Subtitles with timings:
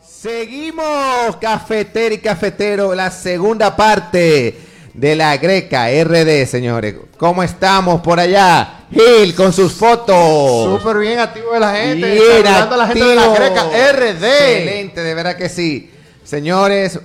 [0.00, 4.58] Seguimos, cafetero y cafetero, la segunda parte
[4.94, 6.94] de la Greca RD, señores.
[7.16, 8.80] ¿Cómo estamos por allá?
[8.90, 10.80] Gil, con sus fotos.
[10.80, 12.14] Súper bien activo de la gente.
[12.14, 13.28] Bien la gente de la.
[13.28, 14.24] Greca RD.
[14.24, 15.90] Excelente, de verdad que sí.
[16.24, 17.00] Señores,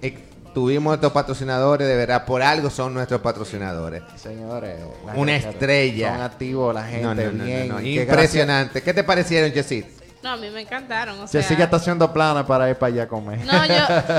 [0.00, 0.18] eh,
[0.54, 4.02] tuvimos estos patrocinadores, de verdad, por algo son nuestros patrocinadores.
[4.16, 4.76] Señores,
[5.14, 6.12] Una estrella.
[6.14, 7.24] Son activos la gente.
[7.32, 7.68] No, bien.
[7.68, 8.82] no, Impresionante.
[8.82, 10.01] ¿Qué te parecieron, Jessit?
[10.22, 11.14] No, a mí me encantaron.
[11.16, 11.40] O gracia.
[11.40, 13.44] sea, Jessica está haciendo planes para ir para allá a comer.
[13.44, 13.74] No, yo,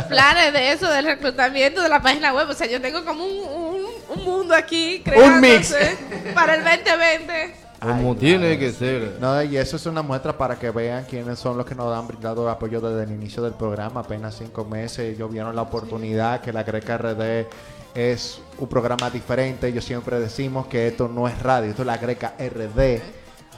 [0.09, 2.49] planes de eso, del reclutamiento de la página web.
[2.49, 5.73] O sea, yo tengo como un, un, un mundo aquí Un mix.
[5.73, 5.97] creándose
[6.35, 7.55] para el 2020.
[7.81, 9.17] Como Ay, tiene que ser.
[9.19, 12.07] No, y eso es una muestra para que vean quiénes son los que nos han
[12.07, 14.01] brindado apoyo desde el inicio del programa.
[14.01, 17.45] Apenas cinco meses, ellos vieron la oportunidad que la Greca RD
[17.93, 19.67] es un programa diferente.
[19.67, 23.01] Ellos siempre decimos que esto no es radio, esto es la Greca RD.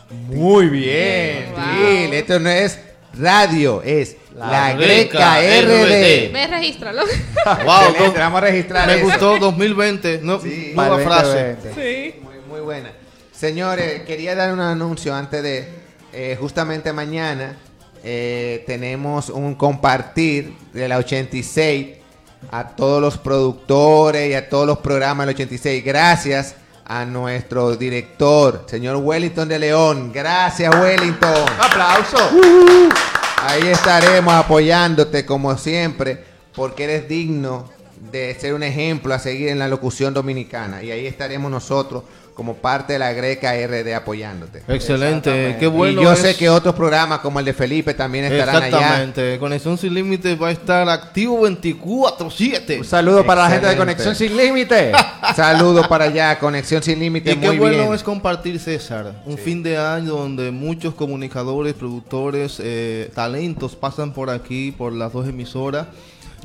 [0.09, 2.13] Muy bien, Wow.
[2.13, 2.79] Esto no es
[3.17, 6.31] radio, es la, La Greca Greca RD.
[6.31, 7.01] Me regístralo.
[7.63, 9.03] Wow, vamos a registrar me eso.
[9.05, 10.19] gustó 2020.
[10.23, 10.71] No, Sí.
[10.75, 11.55] nueva frase.
[11.55, 11.73] 2020.
[12.13, 12.19] sí.
[12.21, 12.91] Muy, muy buena.
[13.31, 15.67] Señores, quería dar un anuncio antes de,
[16.13, 17.57] eh, justamente mañana
[18.03, 21.87] eh, tenemos un compartir de la 86
[22.51, 25.83] a todos los productores y a todos los programas del 86.
[25.83, 30.11] Gracias a nuestro director, señor Wellington de León.
[30.13, 31.45] Gracias, Wellington.
[31.59, 32.17] ¡Aplauso!
[33.41, 36.23] Ahí estaremos apoyándote como siempre,
[36.55, 37.69] porque eres digno
[38.11, 40.83] de ser un ejemplo a seguir en la locución dominicana.
[40.83, 42.03] Y ahí estaremos nosotros
[42.35, 44.61] como parte de la Greca RD apoyándote.
[44.67, 45.55] Excelente.
[45.59, 46.01] Qué bueno.
[46.01, 48.67] y yo es- sé que otros programas como el de Felipe también estarán allá.
[48.67, 49.39] Exactamente.
[49.39, 52.79] Conexión sin límites va a estar activo 24-7.
[52.79, 53.77] Un saludo para la gente de.
[53.77, 54.91] Conexión Sin Límite.
[55.35, 57.93] Saludos para allá, Conexión Sin Límite, Y qué muy bueno bien.
[57.93, 64.29] es compartir, César, un fin de año donde muchos comunicadores, productores, eh, talentos pasan por
[64.29, 65.87] aquí, por las dos emisoras.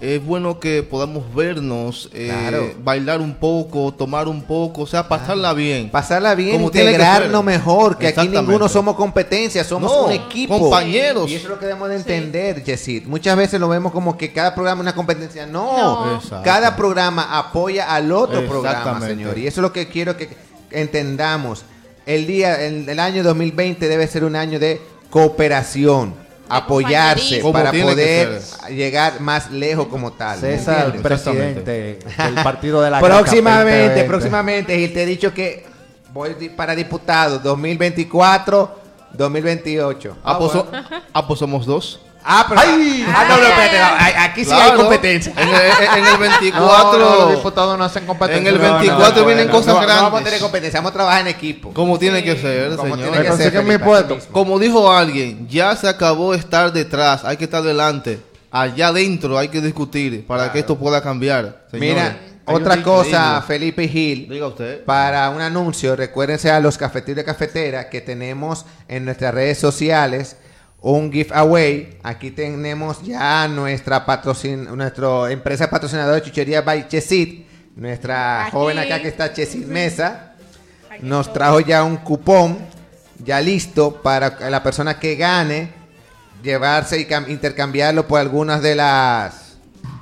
[0.00, 2.72] Es bueno que podamos vernos, eh, Claro.
[2.82, 5.90] bailar un poco, tomar un poco, o sea, pasarla bien.
[5.90, 10.58] Pasarla bien, Como integrarnos mejor, que aquí ninguno somos competencia, somos No, un equipo.
[10.58, 11.30] compañeros.
[11.30, 13.04] Y eso es lo que debemos de entender, Jessit.
[13.06, 15.44] Muchas veces lo vemos como que cada programa es una competencia.
[15.44, 19.36] No, cada programa apoya al otro programa, señor.
[19.36, 20.30] Y eso es lo que quiero que
[20.70, 21.64] entendamos.
[22.06, 26.14] El día, el, el año 2020 debe ser un año de cooperación,
[26.50, 28.40] apoyarse para poder
[28.70, 30.40] llegar más lejos como tal.
[30.40, 34.04] ¿me César, presidente del partido de la Próximamente, 2020.
[34.04, 35.66] próximamente, y te he dicho que
[36.12, 38.80] voy para diputado 2024,
[39.12, 40.16] 2028.
[40.24, 40.68] Ah, pues, so-
[41.12, 42.00] ah, pues somos dos.
[42.22, 45.32] Ah, pero, ah, no, no, espérate, no, aquí sí hay competencia.
[45.36, 46.98] En el, en el No, 24.
[46.98, 48.40] no, los diputados no hacen competencia.
[48.40, 50.24] En el No, no, 24 no, vienen cosas no, No vamos a grandes.
[50.24, 51.72] tener competencia, vamos a trabajar en equipo.
[51.72, 53.10] Como tiene que ser, Como señor.
[53.12, 54.18] tiene que ser, mi Felipe.
[54.30, 58.20] Como dijo alguien, ya se acabó estar detrás, hay que estar delante.
[58.50, 61.64] Allá adentro hay que discutir para que esto pueda cambiar.
[61.70, 61.94] señores.
[61.94, 63.42] Mira, otra cosa.
[63.46, 64.28] Felipe Gil.
[64.28, 64.84] Diga usted.
[64.84, 70.36] Para un anuncio, recuérdense a los cafeteros y cafeteras que tenemos en nuestras redes sociales
[70.82, 71.98] un giveaway.
[72.02, 77.46] Aquí tenemos ya nuestra patrocin nuestra empresa patrocinadora de chuchería by Chesit.
[77.76, 78.52] Nuestra Aquí.
[78.52, 80.34] joven acá que está Chesit Mesa.
[80.90, 82.58] Aquí Nos trajo ya un cupón
[83.22, 85.70] ya listo para la persona que gane
[86.42, 89.56] llevarse y cam- intercambiarlo por algunas de las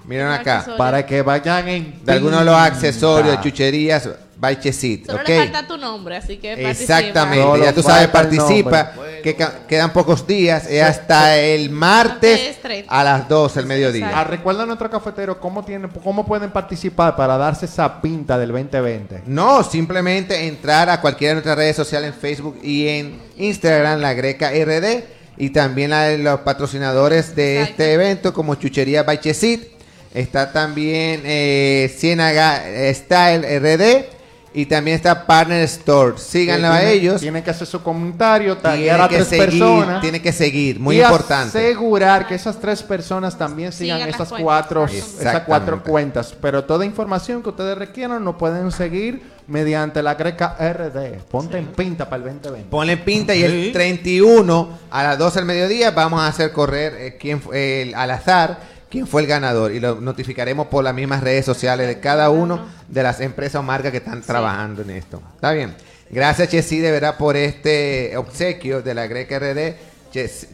[0.04, 0.64] miren acá.
[0.78, 2.04] Para que vayan en.
[2.04, 6.70] de algunos de los accesorios chucherías by Chesit Solo le falta tu nombre, así que
[6.70, 8.97] Exactamente, Solo ya tú sabes, participa, nombre.
[9.34, 12.92] Que quedan pocos días, es hasta el martes Martes 30.
[12.92, 14.10] a las 12 del mediodía.
[14.14, 18.50] Ah, recuerda a nuestro cafetero cómo, tiene, cómo pueden participar para darse esa pinta del
[18.52, 19.22] 2020.
[19.26, 24.14] No, simplemente entrar a cualquiera de nuestras redes sociales en Facebook y en Instagram, la
[24.14, 25.04] Greca RD,
[25.36, 27.70] y también de los patrocinadores de Exacto.
[27.70, 29.78] este evento, como Chuchería Baichesit.
[30.14, 32.62] Está también eh, Ciénaga
[32.92, 34.17] Style RD
[34.54, 36.18] y también está Partner Store.
[36.18, 37.20] Síganlo a Tienen- ellos.
[37.20, 40.00] Tienen que hacer su comentario, taggear a que tres seguir, personas.
[40.00, 41.58] tiene que seguir, muy y importante.
[41.58, 46.34] asegurar que esas tres personas también sigan, Sigan esas cuatro, esas cuatro cuentas.
[46.40, 51.20] Pero toda información que ustedes requieran nos pueden seguir mediante la Greca RD.
[51.30, 52.68] Ponte en pinta para el 2020.
[52.70, 53.70] Ponle pinta y el Sí.
[53.72, 58.10] 31 a las 12 del mediodía vamos a hacer correr eh, quién fue el- al
[58.10, 62.30] azar quién fue el ganador y lo notificaremos por las mismas redes sociales de cada
[62.30, 65.22] uno de las empresas o marcas que están trabajando en esto.
[65.34, 65.74] Está bien.
[66.10, 69.76] Gracias Chessy de verdad por este obsequio de la Greca RD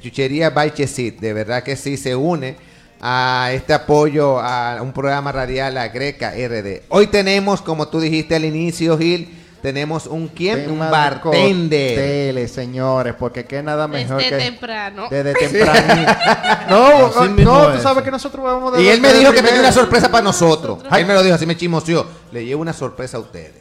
[0.01, 1.21] Chuchería by Chesit.
[1.21, 2.57] De verdad que sí se une
[3.01, 6.83] a este apoyo a un programa radial, la Greca RD.
[6.89, 9.29] Hoy tenemos, como tú dijiste al inicio, Gil,
[9.65, 11.95] tenemos un quién, un bartender.
[11.95, 15.07] cócteles, señores, porque qué nada mejor Desde que temprano.
[15.11, 16.13] desde temprano.
[16.69, 17.83] no, Así mismo no, tú es.
[17.83, 20.81] sabes que nosotros vamos de Y él me dijo que tenía una sorpresa para nosotros.
[20.95, 22.07] Él me lo dijo, así me chismoseó.
[22.31, 23.55] Le llevo una sorpresa a ustedes.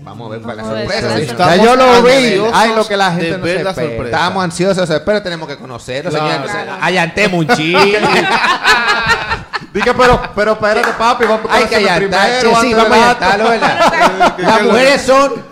[0.00, 1.16] Vamos a ver cuál es la sorpresa.
[1.18, 1.24] sí.
[1.26, 2.40] Ya Estamos yo lo vi.
[2.54, 4.04] Ay, lo que la gente no se la espera.
[4.04, 6.24] Estábamos ansiosos, pero tenemos que conocerlo, Claro.
[6.26, 6.40] señor.
[6.46, 6.84] Entonces, Claro.
[6.84, 7.98] allantemos un chile.
[9.78, 13.48] Dije, pero, pero espérate, papi, vamos a Hay que allantar, che, sí, vamos a allantarlo,
[13.50, 14.34] ¿verdad?
[14.38, 15.44] Las mujeres son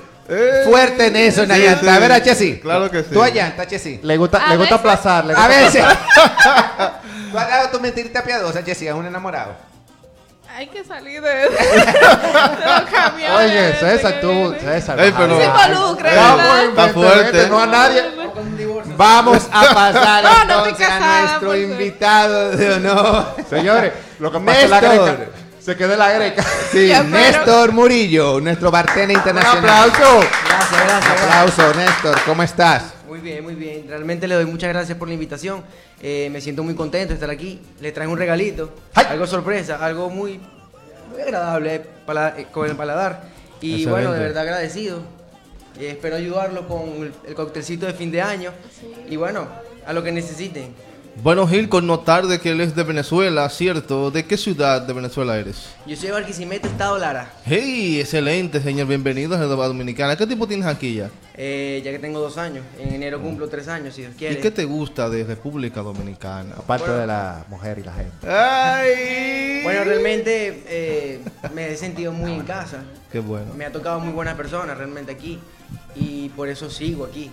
[0.64, 1.94] fuertes en eso, en Sí, allantar.
[1.94, 2.00] sí.
[2.00, 2.58] ¿Verdad, Chessy?
[2.60, 3.08] Claro que sí.
[3.12, 4.00] Tú allantas, Chessy.
[4.02, 5.24] Le gusta, A le gusta veces- aplazar.
[5.26, 5.84] le A veces.
[7.30, 9.54] ¿Tú has dado tu mentirita piadosa, Chessy, a un enamorado?
[10.56, 11.48] Hay que salir de,
[12.90, 13.36] camiones.
[13.36, 14.54] Oye, César, tú.
[14.58, 14.98] César.
[15.00, 17.46] Ey, pero- Se involucra, Está fuerte.
[17.48, 18.02] No a nadie.
[18.96, 20.66] Vamos a pasar No, no a
[21.20, 23.26] nuestro por invitado de honor.
[23.48, 25.16] Señores, lo que pasa es la greca.
[25.60, 26.44] Se quedó la greca.
[26.70, 29.90] Sí, Ya, pero- Néstor Murillo, nuestro bartender Un internacional.
[29.90, 30.20] aplauso.
[30.48, 31.22] Gracias, gracias.
[31.22, 32.84] Aplauso, Néstor, ¿cómo estás?
[33.08, 33.84] Muy bien, muy bien.
[33.88, 35.64] Realmente le doy muchas gracias por la invitación.
[36.00, 37.60] Eh, me siento muy contento de estar aquí.
[37.80, 39.06] Le traje un regalito, ¡Ay!
[39.10, 40.40] algo sorpresa, algo muy,
[41.10, 43.22] muy agradable para, eh, con el paladar.
[43.60, 43.90] Y Excelente.
[43.90, 45.00] bueno, de verdad agradecido.
[45.78, 48.52] Eh, espero ayudarlo con el, el coctelcito de fin de año.
[49.08, 49.46] Y bueno,
[49.86, 50.74] a lo que necesiten.
[51.22, 54.10] Bueno, Gil, con notar de que él es de Venezuela, ¿cierto?
[54.10, 55.70] ¿De qué ciudad de Venezuela eres?
[55.86, 57.32] Yo soy de Barquisimeto, Estado Lara.
[57.46, 58.86] Hey, excelente, señor.
[58.86, 60.16] Bienvenido a República Dominicana.
[60.16, 61.08] ¿Qué tiempo tienes aquí ya?
[61.34, 62.66] Eh, ya que tengo dos años.
[62.78, 64.40] En enero cumplo tres años, si Dios ¿Y quiere.
[64.40, 66.54] qué te gusta de República Dominicana?
[66.58, 68.28] Aparte de la mujer y la gente.
[68.30, 69.62] ¡Ay!
[69.62, 71.20] Bueno, realmente eh,
[71.54, 72.84] me he sentido muy en casa.
[73.10, 73.54] Qué bueno.
[73.54, 75.40] Me ha tocado muy buenas personas realmente aquí
[75.94, 77.30] y por eso sigo aquí.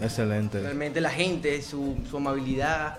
[0.00, 0.60] Excelente.
[0.60, 2.98] Realmente la gente, su, su amabilidad,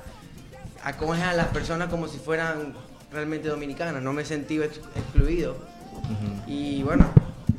[0.83, 2.73] acoge a las personas como si fueran
[3.11, 4.01] realmente dominicanas.
[4.03, 5.55] No me he sentido ex- excluido.
[6.47, 7.09] Y bueno,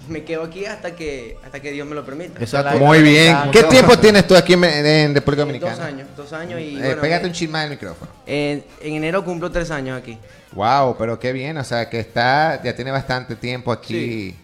[0.08, 2.38] me quedo aquí hasta que hasta que Dios me lo permita.
[2.40, 2.78] Exacto.
[2.78, 3.36] Muy bien.
[3.50, 5.72] ¿Qué tiempo tienes tú aquí en, en República Dominicana?
[5.76, 8.10] Dos años, dos años y Eh, bueno, pégate eh, un chisme al micrófono.
[8.26, 10.18] en, en enero cumplo tres años aquí.
[10.52, 14.36] Wow, pero qué bien, o sea que está, ya tiene bastante tiempo aquí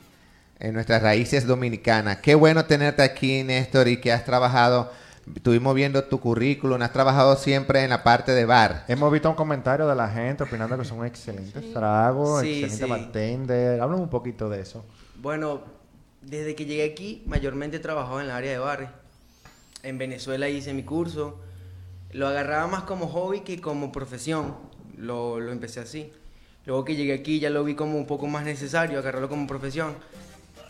[0.60, 2.18] en nuestras raíces dominicanas.
[2.18, 4.90] Qué bueno tenerte aquí, Néstor, y que has trabajado,
[5.34, 8.84] estuvimos viendo tu currículum, has trabajado siempre en la parte de bar.
[8.88, 12.90] Hemos visto un comentario de la gente opinando que son excelentes tragos, Sí, excelente sí.
[12.90, 13.80] bartender.
[13.80, 14.84] Háblame un poquito de eso.
[15.20, 15.62] Bueno,
[16.22, 18.88] desde que llegué aquí, mayormente he trabajado en la área de barrio.
[19.82, 21.38] En Venezuela hice mi curso.
[22.10, 24.56] Lo agarraba más como hobby que como profesión.
[24.96, 26.12] Lo, lo empecé así.
[26.66, 29.94] Luego que llegué aquí ya lo vi como un poco más necesario, agarrarlo como profesión.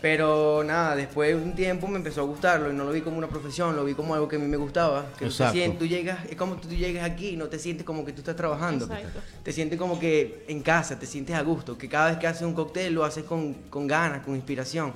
[0.01, 3.19] Pero nada, después de un tiempo me empezó a gustarlo y no lo vi como
[3.19, 5.03] una profesión, lo vi como algo que a mí me gustaba.
[5.07, 5.53] Que tú, te Exacto.
[5.55, 8.21] sientes- tú llegas, es como tú llegas aquí y no te sientes como que tú
[8.21, 8.85] estás trabajando.
[8.85, 9.19] Exacto.
[9.43, 12.43] Te sientes como que en casa, te sientes a gusto, que cada vez que haces
[12.43, 14.93] un cóctel lo haces con, con ganas, con inspiración.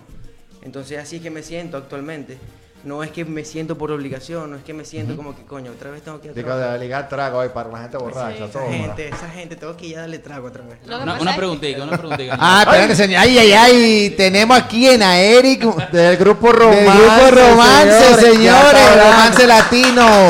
[0.63, 2.39] Entonces así es que me siento actualmente.
[2.85, 5.71] No es que me siento por obligación, no es que me siento como que coño,
[5.71, 6.73] otra vez tengo que ir a Digo, trabajar.
[6.73, 8.37] de ligar trago ahí para la gente borracha.
[8.39, 10.79] Sí, Esa gente, esa gente, tengo que ir a darle trago otra vez.
[11.21, 12.37] Una, preguntita, una preguntita.
[12.41, 13.21] Ah, espérate, señor.
[13.23, 15.63] Ay, ay, ay, tenemos aquí en a Eric
[15.93, 16.91] Del grupo del Romance.
[16.93, 19.05] grupo Romance, señores, hablando.
[19.11, 20.27] Romance Latino.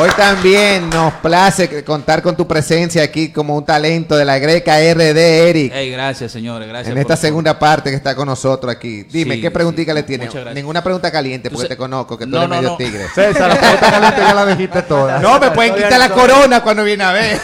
[0.00, 4.78] Hoy también nos place contar con tu presencia aquí como un talento de la Greca
[4.78, 5.70] RD, Eric.
[5.74, 6.90] Ey, gracias, señores, gracias.
[6.92, 9.02] en esta por- segunda parte que está con nosotros aquí.
[9.10, 10.28] Dime, Sí, ¿qué preguntita sí, le tienes?
[10.28, 10.54] muchas gracias.
[10.54, 12.76] Ninguna pregunta caliente porque te conozco, que tú No, eres no, medio no.
[12.78, 13.06] tigre.
[13.14, 15.18] César, la pregunta caliente ya la dijiste toda.
[15.18, 17.38] No, me pueden quitar la corona cuando viene a ver.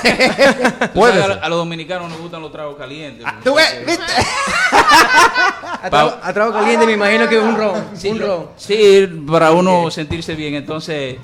[0.95, 3.27] Sabes, a, a los dominicanos nos gustan los tragos calientes.
[3.29, 3.85] Ah, ¿Tú ves?
[3.87, 4.03] ¿Viste?
[5.81, 7.85] A trago, a trago caliente me imagino que es un ron.
[7.95, 8.47] Sí, un ron.
[8.57, 10.55] sí, para uno sentirse bien.
[10.55, 11.17] Entonces,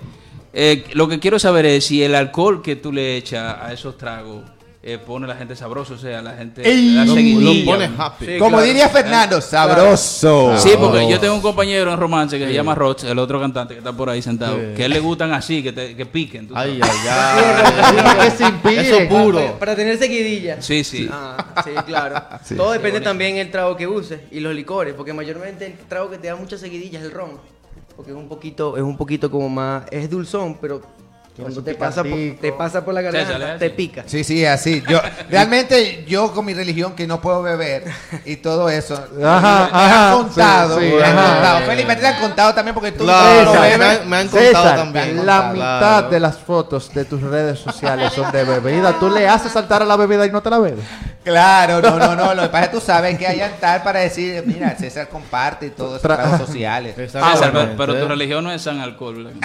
[0.55, 3.99] eh, lo que quiero saber es si el alcohol que tú le echas a esos
[3.99, 4.45] tragos
[4.87, 7.59] eh, pone a la gente sabroso, o sea, la gente Ey, la lo- seguidilla.
[7.61, 8.27] lo pone happy.
[8.27, 8.65] Sí, Como claro.
[8.67, 10.59] diría Fernando, sabroso.
[10.59, 13.73] Sí, porque yo tengo un compañero en romance que se llama Roch, el otro cantante
[13.73, 14.75] que está por ahí sentado, Sí.
[14.77, 16.49] que a él le gustan así, que, te- que piquen.
[16.49, 18.31] tú Ay, ay, ay.
[18.31, 18.81] que se impide.
[18.81, 19.39] Eso puro.
[19.39, 20.61] Para, para tener seguidilla.
[20.61, 21.09] Sí, sí.
[21.11, 22.23] Ah, sí, claro.
[22.57, 26.19] Todo depende también del trago que uses y los licores, porque mayormente el trago que
[26.19, 27.54] te da muchas seguidillas es el ron.
[27.97, 30.81] Porque es un poquito, es un poquito como más, es dulzón, pero
[31.37, 34.05] cuando te pasa, por, te pasa por la garganta, te pica.
[34.07, 34.83] Sí, sí, así.
[34.89, 35.01] Yo
[35.31, 37.85] realmente yo con mi religión que no puedo beber
[38.25, 38.95] y todo eso.
[39.25, 41.33] Ajá, me han contado, sí, sí, me han ajá.
[41.35, 41.61] contado.
[41.67, 44.01] Felipe, te han contado también porque tú Claro, no me bebes.
[44.01, 45.27] han- me han contado César, también.
[45.27, 45.55] La Claro.
[45.55, 48.93] mitad de las fotos de tus redes sociales son de bebida.
[49.01, 50.85] Tú le haces saltar a la bebida y no te la bebes.
[51.25, 52.35] Claro, no, no, no.
[52.35, 55.67] Lo que pasa es que tú sabes que hay altar para decir, mira, César comparte
[55.67, 56.95] y todo eso, tragos sociales.
[56.95, 57.75] César, Exactamente.
[57.77, 59.25] pero, pero tu religión no es San Alcohol.
[59.25, 59.41] No, no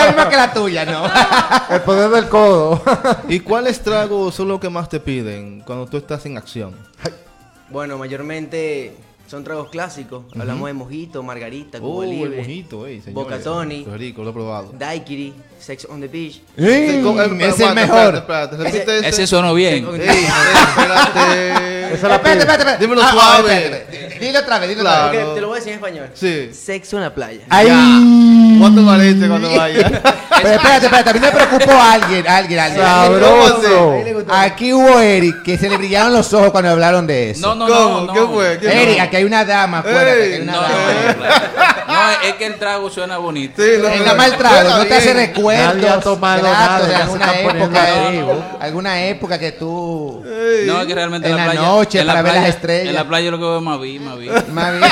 [0.00, 1.04] la misma que la tuya, no.
[1.74, 2.82] El poder del codo.
[3.28, 6.74] ¿Y cuáles tragos son los que más te piden cuando tú estás en acción?
[7.68, 8.96] Bueno, mayormente
[9.30, 10.24] son tragos clásicos.
[10.38, 13.14] Hablamos de mojito, margarita, Oh, Cuba el Libre, mojito, eh, señores.
[13.14, 14.72] Boca Tony, Qué rico, lo he probado.
[14.76, 16.40] daiquiri, sex on the beach.
[16.56, 17.00] ¡Ey!
[17.02, 18.16] ¿Cómo- eh, es el mejor.
[18.16, 19.08] Espérate, espérate, ese.
[19.08, 19.86] Ese sonó bien.
[20.00, 21.70] Ey, espérate.
[21.94, 22.78] Esa la Espérate, espérate, espérate.
[22.84, 23.54] Dímelo Ah, suave.
[23.64, 24.20] espérate, espérate.
[24.20, 25.08] Dilo otra vez, dilo Claro.
[25.08, 25.34] otra vez.
[25.34, 26.06] Te lo voy a decir en español.
[26.14, 26.50] Sí.
[26.52, 27.40] Sexo en la playa.
[27.48, 28.56] ¡Ay!
[28.60, 30.02] ¿Cuánto parece cuando vaya?
[30.42, 32.80] Pero espérate, espérate, a mí me preocupó alguien, alguien, alguien.
[32.84, 33.94] Sabroso.
[34.28, 37.54] Aquí hubo Eric, que se le brillaron los ojos cuando hablaron de eso.
[37.54, 38.00] No, no, ¿Cómo?
[38.06, 38.12] no.
[38.12, 38.58] ¿Qué fue?
[38.58, 40.10] ¿Qué Eric, aquí hay una dama afuera.
[40.12, 41.14] Hay una No, dama.
[41.88, 43.62] no, es que el trago suena bonito.
[43.62, 45.74] Sí, no, Es nada más el trago, no te hace recuerdos.
[45.76, 48.36] Nadie ha tomado nada, de ya alguna época, activos.
[48.60, 50.22] alguna época que tú.
[50.66, 51.66] No, es que realmente En la la playa.
[51.68, 52.86] noche, en la para ver playa- las estrellas.
[52.88, 54.28] En la playa lo que veo es más vi, más vi.
[54.28, 54.82] más bien.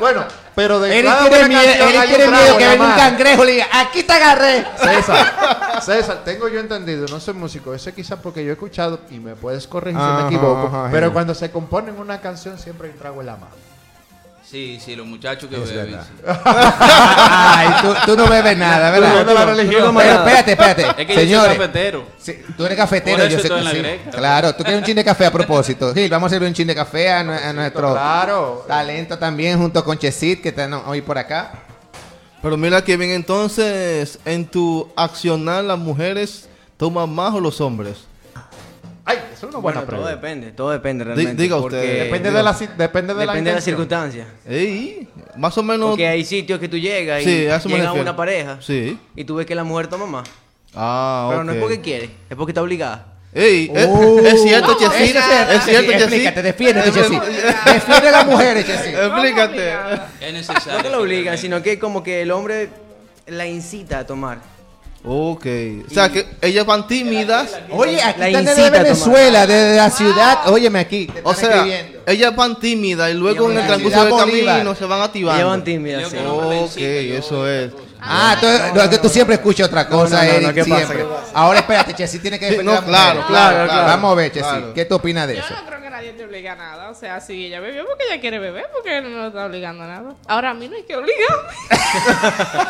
[0.00, 0.24] Bueno,
[0.54, 3.52] pero de Eric tiene miedo, canción Eric tiene miedo que venga un cangrejo y le
[3.52, 4.66] diga, aquí te agarré.
[4.76, 9.18] César, César, tengo yo entendido, no soy músico, eso quizás porque yo he escuchado, y
[9.18, 12.98] me puedes corregir si me equivoco, pero cuando se componen una canción siempre hay un
[12.98, 13.67] trago en la mano.
[14.50, 15.92] Sí, sí, los muchachos que Es beben.
[15.92, 16.06] verdad.
[16.06, 16.22] sí.
[16.80, 19.26] Ay, tú, tú no bebes nada, ¿verdad?
[19.26, 19.94] No la religión.
[19.94, 20.82] Pero espérate, espérate.
[20.82, 22.04] Es que yo soy Señores, cafetero.
[22.18, 23.76] Sí, tú eres cafetero, yo sé que sí.
[23.78, 24.10] greca.
[24.10, 25.92] Claro, tú quieres un chin de café a propósito.
[25.92, 28.64] Gil, vamos a servir un chin de café a, nue- a nuestro Claro.
[28.66, 31.52] talento también, junto con Chesit, que están hoy por acá.
[32.40, 37.98] Pero mira que bien, entonces, en tu accionar, las mujeres toman más o los hombres.
[39.10, 40.10] Ay, eso es una buena Bueno, todo pregunta.
[40.10, 41.42] depende, todo depende realmente.
[41.42, 42.04] diga usted.
[42.04, 44.26] Depende de la depende de la depende de circunstancias.
[44.46, 45.90] Ey, más o menos.
[45.90, 47.30] Porque hay sitios que tú llegas y Sí,
[47.68, 48.98] llega una pareja Sí.
[49.16, 50.28] y tú ves que la mujer toma más.
[50.74, 53.14] Ah, Pero no es porque quiere, es porque está obligada.
[53.32, 53.86] Ey, es-
[54.34, 55.16] es, cierto, ¿cómo Chesit.
[55.16, 55.22] es?
[55.56, 56.34] Es cierto, Explícate, Chesit.
[56.42, 57.22] defiéndete, Chesit.
[57.22, 58.94] Defiende a las mujeres, Chesit.
[59.02, 59.72] Explícate.
[60.20, 60.72] Es necesario.
[60.78, 61.38] No que lo obliga, realmente.
[61.42, 62.68] sino que como que el hombre
[63.26, 64.38] la incita a tomar.
[65.04, 65.46] Ok.
[65.90, 67.50] O sea, que ellas van tímidas.
[67.70, 70.38] Oye, aquí La están desde Venezuela, desde la ciudad.
[70.50, 71.06] Óyeme aquí.
[71.06, 72.00] te O sea, escribiendo.
[72.06, 74.54] ellas van tímidas y luego en el transcurso del Bolívar.
[74.56, 75.38] camino se van activando.
[75.40, 76.10] Ellas van tímidas.
[76.10, 76.16] Sí.
[76.26, 77.70] Ok, eso es.
[78.00, 78.46] Ah, tú,
[78.78, 80.76] no, tú siempre escuchas otra cosa, no, no, Eric, ¿qué pasa?
[80.76, 80.98] siempre.
[80.98, 81.32] ¿Qué pasa?
[81.34, 83.86] Ahora espérate, Chessy tiene que defender no, claro, claro, claro.
[83.88, 84.72] Vamos a ver, Chessy, Claro.
[84.74, 85.54] ¿qué tú opinas de Yo eso?
[85.54, 86.90] no creo que nadie te obliga a nada.
[86.90, 90.14] O sea, si ella bebió porque ella quiere beber, porque no está obligando a nada.
[90.28, 91.48] Ahora a mí no hay que obligarme.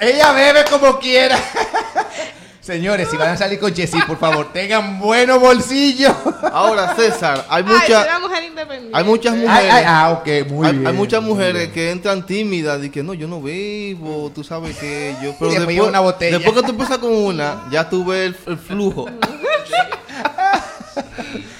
[0.00, 1.38] Ella bebe como quiera.
[2.60, 6.14] Señores, si van a salir con Chessy, por favor, tengan buenos bolsillos.
[6.52, 8.96] Ahora, César, hay muchas una mujer independiente.
[8.96, 9.72] hay muchas mujeres.
[9.72, 10.86] ay, ah, ok, muy hay, bien.
[10.86, 15.14] hay muchas mujeres que entran tímidas y que no, yo no bebo, tú sabes que
[15.22, 15.34] yo.
[15.38, 16.38] Pero Y después una botella.
[16.38, 19.06] después que tú empiezas con una, ya tú ves el, el flujo.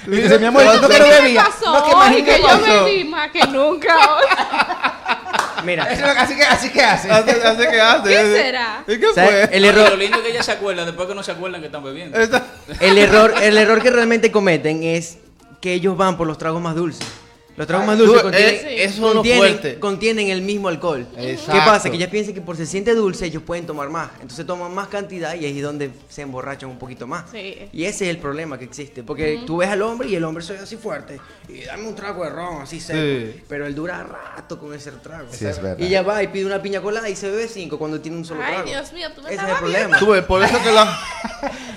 [0.07, 0.23] Bien.
[0.23, 1.73] Dice, mi amor, ¿tú no que no pasó?
[1.73, 2.83] No, que imagínate que yo pasó.
[2.85, 4.25] bebí más que nunca hoy.
[5.65, 7.09] Mira, Eso Así que, así que hace.
[7.09, 7.35] Hace
[7.69, 8.09] que hace.
[8.09, 8.83] ¿Qué será?
[8.85, 9.49] ¿Y qué fue?
[9.51, 11.61] El y error, Lo lindo es que ellas se acuerdan después que no se acuerdan
[11.61, 12.17] que están bebiendo.
[12.19, 12.45] Esta-
[12.81, 15.19] el error, el error que realmente cometen es
[15.61, 17.07] que ellos van por los tragos más dulces.
[17.55, 21.05] Los tragos más Tú, dulces eh, contienen, eso lo contienen- el mismo alcohol.
[21.17, 21.51] Exacto.
[21.51, 21.89] ¿Qué pasa?
[21.89, 24.09] Que ellas piensan que por se siente dulce ellos pueden tomar más.
[24.21, 27.25] Entonces toman más cantidad y ahí es donde se emborrachan un poquito más.
[27.31, 27.57] Sí.
[27.71, 29.03] Y ese es el problema que existe.
[29.03, 31.19] Porque tú ves al hombre y el hombre soy así fuerte.
[31.47, 32.99] Y dame un trago de ron, así seco.
[32.99, 33.43] Sí.
[33.47, 35.27] Pero él dura rato con ese trago.
[35.31, 35.77] Sí, es verdad.
[35.77, 38.25] Y ella va y pide una piña colada y se bebe cinco cuando tiene un
[38.25, 38.69] solo Ay, trago.
[38.69, 39.99] Dios mío, tú me Ese es el problema.
[39.99, 40.99] Tú ves, por eso que la.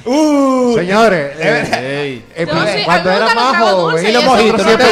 [0.77, 2.47] Señores, eh, eh,
[2.85, 4.87] cuando era más joven, y los mojitos, siempre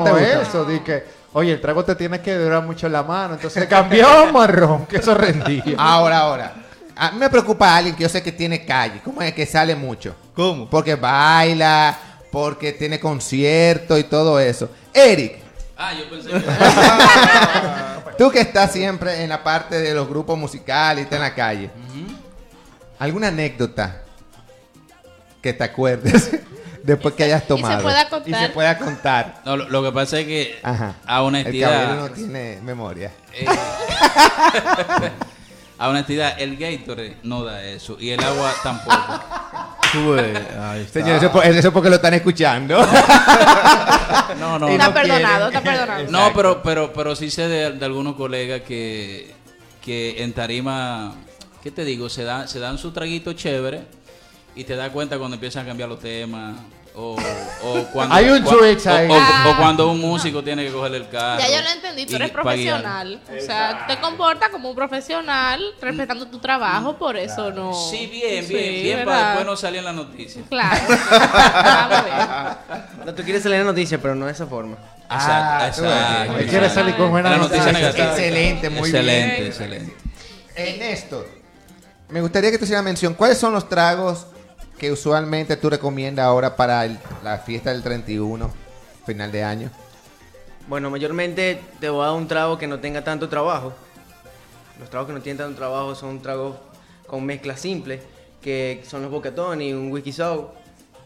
[0.00, 0.42] ¿No te gusta?
[0.42, 3.66] eso, di que, oye, el trago te tiene que durar mucho en la mano, entonces
[3.68, 5.62] cambió marrón, que eso rendía.
[5.78, 6.54] Ahora, ahora.
[6.96, 9.00] A mí me preocupa alguien que yo sé que tiene calle.
[9.02, 10.14] ¿Cómo es que sale mucho?
[10.34, 10.68] ¿Cómo?
[10.68, 11.96] Porque baila,
[12.30, 14.68] porque tiene concierto y todo eso.
[14.92, 15.40] Eric,
[15.82, 16.40] Ah, yo pensé que.
[18.18, 21.34] tú que estás siempre en la parte de los grupos musicales y estás en la
[21.34, 21.70] calle.
[22.98, 24.02] ¿Alguna anécdota
[25.40, 26.32] que te acuerdes
[26.82, 27.82] después que hayas tomado?
[27.82, 28.28] pueda contar.
[28.28, 29.42] Y se pueda contar.
[29.44, 30.94] No, lo, lo que pasa es que Ajá.
[31.06, 31.70] a El honestidad.
[31.70, 33.12] caballero no tiene memoria.
[33.32, 33.46] eh,
[35.78, 37.96] a honestidad, el Gatorade no da eso.
[37.98, 38.96] Y el agua tampoco.
[39.92, 41.00] Tú ves, ahí está.
[41.00, 42.76] Señor, eso, es por- eso es porque lo están escuchando.
[42.78, 42.86] No,
[44.58, 44.68] no.
[44.68, 45.48] Está no perdonado, quieren.
[45.48, 46.04] está perdonado.
[46.10, 49.34] No, pero, pero, pero sí sé de, de algunos colegas que,
[49.82, 51.14] que en tarima,
[51.62, 52.08] ¿qué te digo?
[52.10, 53.82] Se, dan se dan su traguito chévere
[54.60, 56.56] y te das cuenta cuando empiezan a cambiar los temas.
[56.94, 57.16] O,
[57.62, 59.08] o cuando, Hay un o- ahí.
[59.08, 59.46] O, Ah.
[59.48, 61.40] o cuando un músico tiene que cogerle el carro.
[61.40, 63.20] Ya yo lo entendí, tú eres profesional.
[63.28, 67.72] O sea, te comportas como un profesional, respetando tu trabajo, por eso no.
[67.72, 70.42] Sí, bien, Sí, bien, bien, para después no salir en la noticia.
[70.50, 70.80] Claro.
[70.88, 73.06] Vamos a ver.
[73.06, 74.76] No, tú quieres salir en la noticia, pero no de esa forma.
[75.08, 75.92] Ah, Exacto, tú ves.
[76.00, 76.38] exacto.
[76.38, 78.08] Él quiere salir con buena La noticia negativa.
[78.10, 79.46] Excelente, muy excelente, bien.
[79.46, 79.94] Excelente,
[80.56, 81.28] Eh, Néstor,
[82.08, 83.14] me gustaría que tú hicieras mención.
[83.14, 84.26] ¿Cuáles son los tragos
[84.80, 88.50] que usualmente tú recomiendas ahora para el- la fiesta del 31,
[89.04, 89.70] final de año?
[90.68, 93.74] Bueno, mayormente te voy a dar un trago que no tenga tanto trabajo.
[94.78, 96.56] Los tragos que no tienen tanto trabajo son tragos
[97.06, 98.00] con mezcla simple,
[98.40, 100.50] que son los Bocatoni, un whisky sour,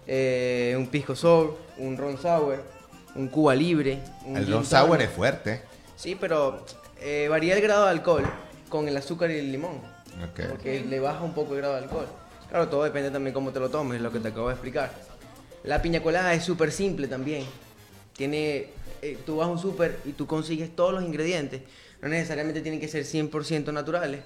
[0.07, 2.63] eh, un pisco sour, un ron sour,
[3.17, 3.99] un Cuba libre.
[4.25, 5.63] Un El ron sour es fuerte.
[5.97, 6.65] Sí, pero
[7.01, 8.25] eh, varía el grado de alcohol
[8.69, 9.81] con el azúcar y el limón.
[10.49, 12.07] Porque le baja un poco el grado de alcohol.
[12.55, 14.93] Claro, todo depende también cómo te lo tomes, lo que te acabo de explicar.
[15.65, 17.45] La piña colada es súper simple también.
[18.13, 18.69] Tiene,
[19.03, 21.63] eh, tú vas a un súper y tú consigues todos los ingredientes.
[22.01, 24.21] No necesariamente tienen que ser 100% naturales.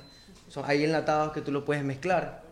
[0.46, 2.42] Son, hay enlatados que tú lo puedes mezclar.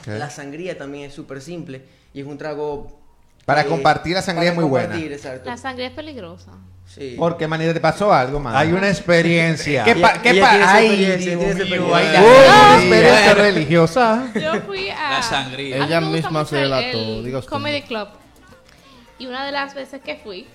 [0.00, 0.08] Ok.
[0.18, 2.98] La sangría también es súper simple y es un trago...
[3.44, 4.88] Para eh, compartir, la sangría es muy buena.
[4.88, 5.48] compartir, exacto.
[5.48, 6.54] La sangre es peligrosa.
[6.92, 7.14] Sí.
[7.16, 7.72] ¿Por qué, manita?
[7.72, 8.56] ¿Te pasó algo, man?
[8.56, 9.84] Hay una experiencia.
[9.84, 12.20] ¿Qué, pa- Ella- qué ella pa- tiene su Ay, experiencia, Dios tiene su mío, experiencia.
[12.20, 14.28] ay, Uy, la- una experiencia religiosa.
[14.34, 15.10] Yo fui a.
[15.10, 15.76] La sangría.
[15.84, 17.50] Ella misma se el- delató, el diga usted.
[17.50, 18.08] Comedy Club.
[19.20, 20.46] Y una de las veces que fui,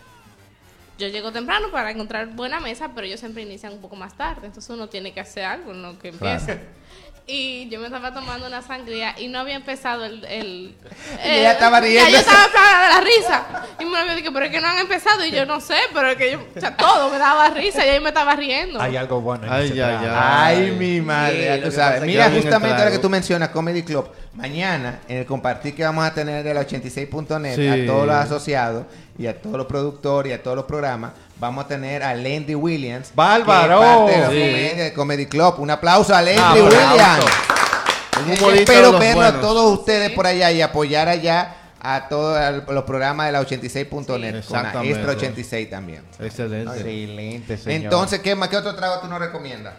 [0.97, 4.47] yo llego temprano para encontrar buena mesa, pero ellos siempre inician un poco más tarde.
[4.47, 6.57] Entonces uno tiene que hacer algo en lo que empieza.
[7.27, 10.23] Y yo me estaba tomando una sangría y no había empezado el.
[10.25, 10.75] el
[11.25, 12.11] Y ella estaba Ya riéndose.
[12.11, 13.43] yo estaba plana de la risa.
[13.79, 15.25] Y me había dicho, pero es que no han empezado.
[15.25, 16.45] Y yo no sé, pero es que yo.
[16.55, 18.79] O sea, todo me daba risa y ahí me estaba riendo.
[18.79, 19.43] Hay algo bueno.
[19.47, 20.45] en Ay, ay, programa.
[20.45, 22.01] Ay, mi madre, Sí, tú sabes.
[22.03, 26.05] Mira, el justamente ahora que tú mencionas Comedy Club, mañana en el compartir que vamos
[26.05, 27.67] a tener de la 86.net Sí.
[27.67, 28.85] a todos los asociados
[29.17, 32.55] y a todos los productores y a todos los programas, vamos a tener a Lendy
[32.55, 33.11] Williams.
[33.15, 33.79] ¡Bárbaro!
[34.07, 34.75] que es parte de la Sí.
[34.77, 35.55] de Comedy Club.
[35.59, 36.61] Un aplauso a Lendy.
[36.61, 37.25] Williams.
[38.23, 43.27] Un espero verlo a todos ustedes por allá y apoyar allá a todos los programas
[43.27, 44.83] de la 86.net con la.
[44.83, 46.01] Extra 86 también.
[46.19, 46.71] Excelente.
[46.73, 47.83] Excelente, señor.
[47.83, 49.73] Entonces, ¿qué, más- ¿qué otro trago tú nos recomiendas?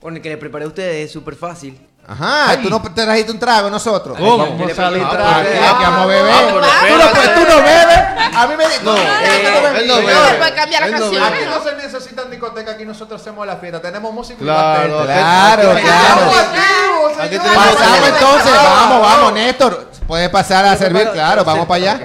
[0.00, 1.78] Bueno, el que le preparé a ustedes es súper fácil.
[2.06, 2.58] Ajá, Ay.
[2.62, 4.16] tú no te trajiste un trago nosotros.
[4.18, 4.36] ¿Cómo?
[4.36, 5.30] Vamos a salir Ah, trago.
[5.40, 6.34] Aquí, aquí vamos a beber.
[6.34, 7.14] Ah, pero tú, no, espérate.
[7.14, 7.98] pues, tú no bebes.
[8.36, 11.12] A mí me No, eh, él no No, la no canción.
[11.12, 11.24] bebe.
[11.24, 13.80] Aquí no se necesitan discotecas, aquí nosotros hacemos la fiesta.
[13.80, 15.16] Tenemos música y Claro, bartender.
[15.16, 16.04] Claro, Aquí- claro.
[16.04, 19.86] Estamos activos, Aquí Pasamos entonces, vamos, vamos, Néstor.
[20.06, 22.00] Puedes pasar a servir, claro, vamos para allá.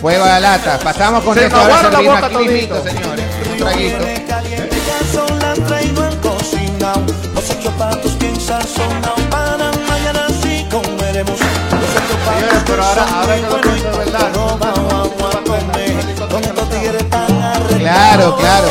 [0.00, 0.78] Fuego a la lata.
[0.82, 3.24] Pasamos con Néstor a servir aquí mismito, señores.
[3.50, 4.02] Un traguito.
[6.52, 6.92] y no.
[7.34, 8.12] Los ocho patos
[17.78, 18.68] Claro, claro.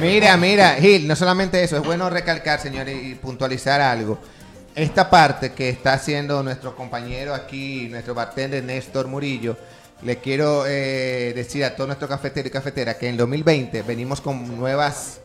[0.00, 4.18] Mira, mira, Gil, no solamente eso, es bueno recalcar, señores, y puntualizar algo.
[4.74, 9.56] Esta parte que está haciendo nuestro compañero aquí, nuestro bartender Néstor Murillo,
[10.02, 14.56] le quiero eh, decir a todos nuestros cafeteros y cafeteras que en 2020 venimos con
[14.58, 15.20] nuevas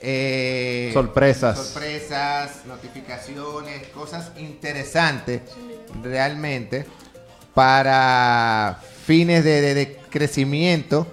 [0.00, 1.58] eh, Sorpresas.
[1.58, 5.42] sorpresas, notificaciones, cosas interesantes
[6.02, 6.86] realmente
[7.54, 11.06] para fines de, de- de crecimiento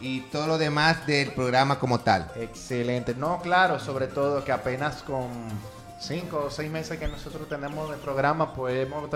[0.00, 2.30] y todo lo demás del programa como tal.
[2.36, 3.14] Excelente.
[3.14, 5.28] No, claro, sobre todo que apenas con
[5.98, 9.08] cinco o seis meses que nosotros tenemos de programa, pues hemos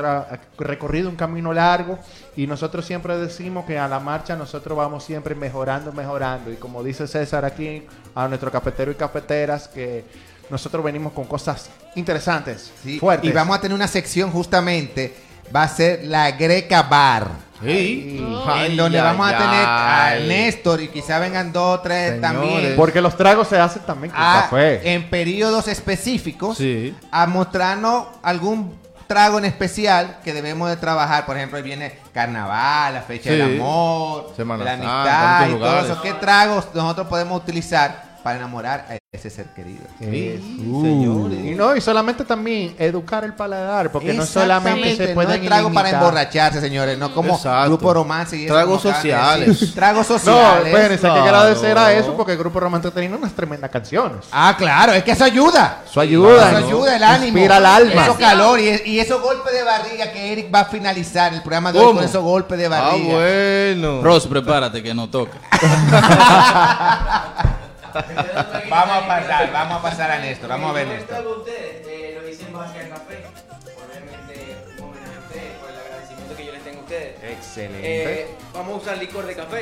[0.58, 1.98] recorrido un camino largo
[2.36, 6.50] y nosotros siempre decimos que a la marcha nosotros vamos siempre mejorando, mejorando.
[6.50, 10.04] Y como dice César aquí, a nuestro cafetero y cafeteras, que
[10.48, 13.30] nosotros venimos con cosas interesantes, Sí, fuertes.
[13.30, 15.14] Y vamos a tener una sección justamente,
[15.54, 17.49] va a ser la Greca Bar.
[17.62, 18.16] Sí.
[18.64, 20.28] en donde Ay, vamos a ay, tener a ay.
[20.28, 22.20] Néstor y quizá vengan dos o tres Señores.
[22.20, 22.76] también.
[22.76, 24.92] Porque los tragos se hacen también con a- café.
[24.94, 26.94] en periodos específicos Sí.
[27.10, 31.26] a mostrarnos algún trago en especial que debemos de trabajar.
[31.26, 33.36] Por ejemplo, ahí viene carnaval, la fecha Sí.
[33.36, 36.00] del amor, Semana la Santa, amistad y todo eso.
[36.02, 39.82] ¿Qué tragos nosotros podemos utilizar para enamorar a ese ser querido?
[40.00, 41.38] Uh, señores.
[41.44, 45.46] Y no, y solamente también educar el paladar, porque no solamente se pueden no es
[45.46, 47.70] trago para emborracharse, señores, no como Exacto.
[47.70, 49.70] grupo romance y Tragos sociales.
[49.74, 50.66] Tragos No, sociales.
[50.66, 51.36] espérense, hay que Claro.
[51.38, 54.26] agradecer a eso porque el grupo romántico tiene unas tremendas canciones.
[54.32, 55.82] Ah, claro, es que eso ayuda.
[55.88, 56.66] Eso ayuda, Eso ¿no?
[56.66, 57.38] ayuda el ánimo.
[57.38, 58.02] Inspira el alma.
[58.04, 61.72] Eso calor y, y esos golpes de barriga que Eric va a finalizar el programa
[61.72, 63.14] de hoy con esos golpes de Ah, barriga.
[63.14, 64.02] bueno.
[64.02, 65.38] Ross, prepárate que no toca.
[68.70, 71.26] Vamos a pasar, vamos a pasar a Néstor, vamos a ver Néstor.
[71.26, 73.24] ustedes, eh, lo hice en base al café.
[73.64, 77.24] Obviamente, un homenaje a ustedes por el agradecimiento que yo les tengo a ustedes.
[77.24, 78.22] Excelente.
[78.22, 79.60] Eh, vamos a usar licor de café.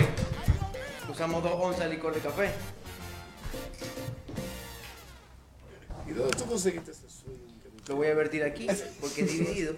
[1.09, 2.51] Usamos dos onzas de licor de café.
[7.89, 8.67] Lo voy a vertir aquí
[9.01, 9.75] porque es dividido.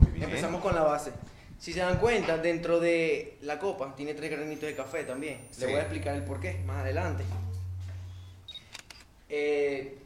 [0.20, 1.12] Empezamos con la base.
[1.64, 5.48] Si se dan cuenta, dentro de la copa tiene tres granitos de café también.
[5.50, 5.62] Sí.
[5.62, 7.24] Le voy a explicar el porqué más adelante.
[9.30, 9.96] Eh,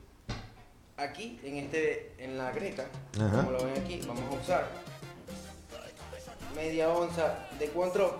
[0.96, 3.36] aquí, en este, en la Ajá.
[3.38, 4.68] como lo ven aquí, vamos a usar
[6.54, 8.12] media onza de Cointreau.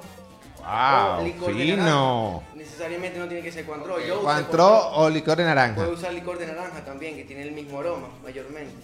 [0.57, 1.77] Wow, licor de fino.
[1.77, 2.46] naranja.
[2.57, 4.01] Necesariamente no tiene que ser Cointreau.
[4.01, 5.77] Yo usé Cointreau o licor de naranja.
[5.77, 8.74] Puede usar licor de naranja también, que tiene el mismo aroma, mayormente.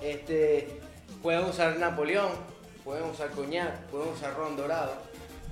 [0.00, 0.78] Este,
[1.24, 2.30] pueden usar Napoleón,
[2.88, 4.94] pueden usar coñac, pueden usar ron dorado.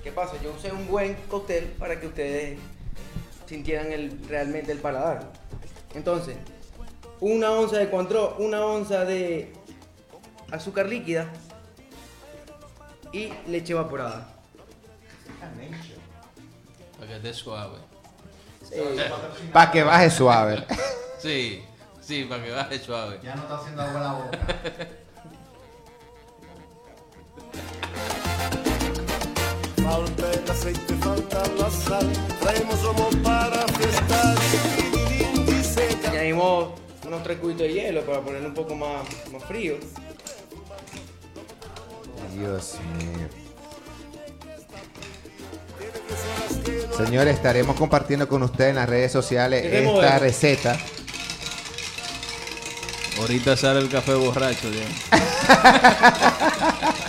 [0.03, 0.41] ¿Qué pasa?
[0.41, 2.57] Yo usé un buen cóctel para que ustedes
[3.45, 5.31] sintieran el, realmente el paladar.
[5.93, 6.35] Entonces,
[7.19, 9.53] una onza de Cointreau, una onza de
[10.49, 11.31] azúcar líquida
[13.13, 14.27] y leche evaporada.
[16.97, 17.77] Para que esté suave.
[18.71, 19.11] Eh,
[19.53, 20.65] Para que baje suave.
[21.19, 21.63] Sí,
[21.99, 23.19] sí, para que baje suave.
[23.23, 24.39] Ya no está haciendo agua en la boca.
[30.67, 32.11] Falta el aceite, falta la sal.
[32.41, 32.79] Traemos
[33.23, 33.65] para
[36.01, 36.69] que añadimos
[37.05, 39.77] unos tres cubitos de hielo para ponerlo un poco más, más frío.
[42.35, 43.29] Dios mío.
[46.97, 50.77] Señores, estaremos compartiendo con ustedes en las redes sociales Queremos esta receta.
[53.19, 54.67] Ahorita sale el café borracho.
[54.69, 54.85] ya.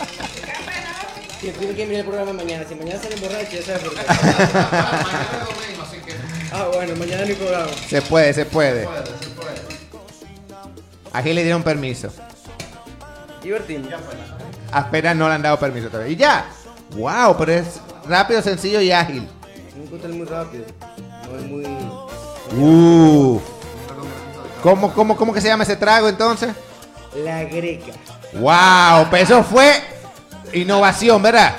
[1.41, 4.01] Si tienen que mirar el programa mañana, si mañana salen borrachos, ya sabes por qué.
[6.53, 7.69] ah, bueno, mañana no hay programa.
[7.89, 8.89] Se puede, se puede.
[11.13, 12.09] Aquí le dieron permiso.
[13.41, 13.89] Divertimos.
[14.73, 16.13] Apenas no le han dado permiso todavía.
[16.13, 16.47] Y ya.
[16.97, 19.29] Wow, pero es rápido, sencillo y ágil.
[19.77, 20.65] Un cóctel muy rápido.
[21.31, 21.65] No es muy.
[22.57, 23.41] Uh.
[24.61, 26.51] ¿Cómo, cómo, ¿Cómo que se llama ese trago entonces?
[27.15, 27.93] La greca.
[28.33, 29.98] Wow, pero eso fue
[30.53, 31.55] innovación, ¿verdad?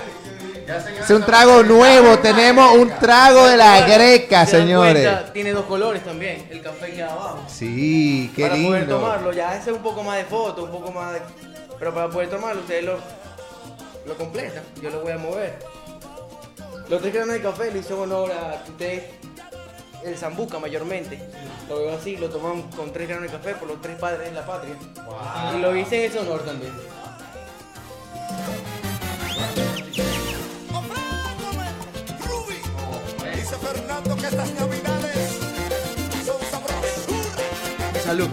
[1.02, 5.34] Es un trago nuevo, tenemos un trago de la greca, ¿Se dan señores.
[5.34, 6.48] Tiene dos colores también.
[6.52, 7.44] El café queda abajo.
[7.48, 9.00] Sí, qué para poder lindo.
[9.00, 11.22] tomarlo, ya ese es un poco más de foto, un poco más de.
[11.80, 13.00] Pero para poder tomarlo, ustedes lo,
[14.06, 14.62] lo completan.
[14.82, 15.58] Yo lo voy a mover.
[16.88, 19.04] Los tres granos de café le hizo honor a que ustedes.
[20.06, 21.20] El zambuca mayormente.
[21.68, 24.32] Lo veo así, lo toman con tres granos de café por los tres padres de
[24.36, 24.76] la patria.
[25.56, 26.72] Y lo hice en ese honor también.
[38.10, 38.28] Salud.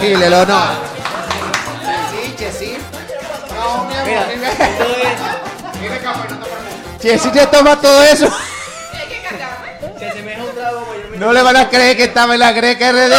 [0.00, 0.68] Gil, el honor.
[4.06, 5.18] Mira, esto es.
[7.02, 8.28] Che, si te toma todo eso.
[9.98, 13.12] Se asemeja un trago no le van a creer que estaba en la greca RD.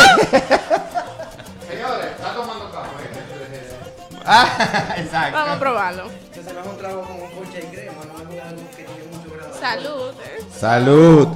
[4.26, 5.38] Ah, exacto.
[5.38, 6.04] Vamos a probarlo.
[6.34, 9.04] Se asemeja a un trago con un ponche de crema, no es algo que tiene
[9.12, 9.54] mucho grado.
[9.60, 10.14] Salud.
[10.24, 10.40] eh.
[10.58, 11.28] Salud.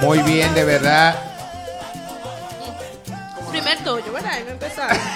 [0.00, 1.16] Muy bien, de verdad.
[3.50, 4.32] Primer toyo, ¿verdad?
[4.32, 4.96] Ahí me empezaron.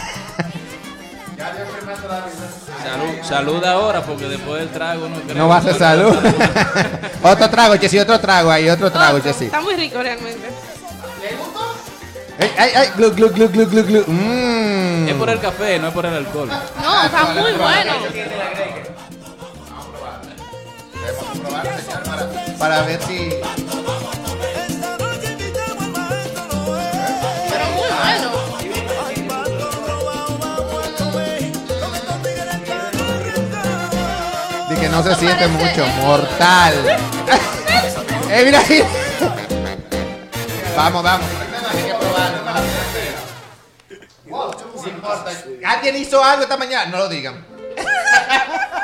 [2.83, 6.17] Salud, salud ahora, porque después del trago no creo No va a ser salud.
[7.23, 9.47] otro trago, Chessy, otro trago ahí, otro trago, Chessy.
[9.47, 10.49] Está muy rico realmente.
[12.39, 14.05] Ay, ay, ay, glu, glu, glu, glu, glu, glu.
[14.07, 15.09] Mm.
[15.09, 16.49] Es por el café, no es por el alcohol.
[16.49, 17.93] No, está muy bueno.
[22.59, 23.31] Para ver si.
[34.93, 35.87] No se siente mucho.
[36.03, 36.75] Mortal.
[38.31, 38.85] eh, mira ahí.
[40.77, 41.27] Vamos, vamos.
[41.73, 41.93] Que.
[44.27, 45.31] No importa.
[45.65, 46.91] ¿Alguien hizo algo esta mañana?
[46.91, 47.45] No lo digan.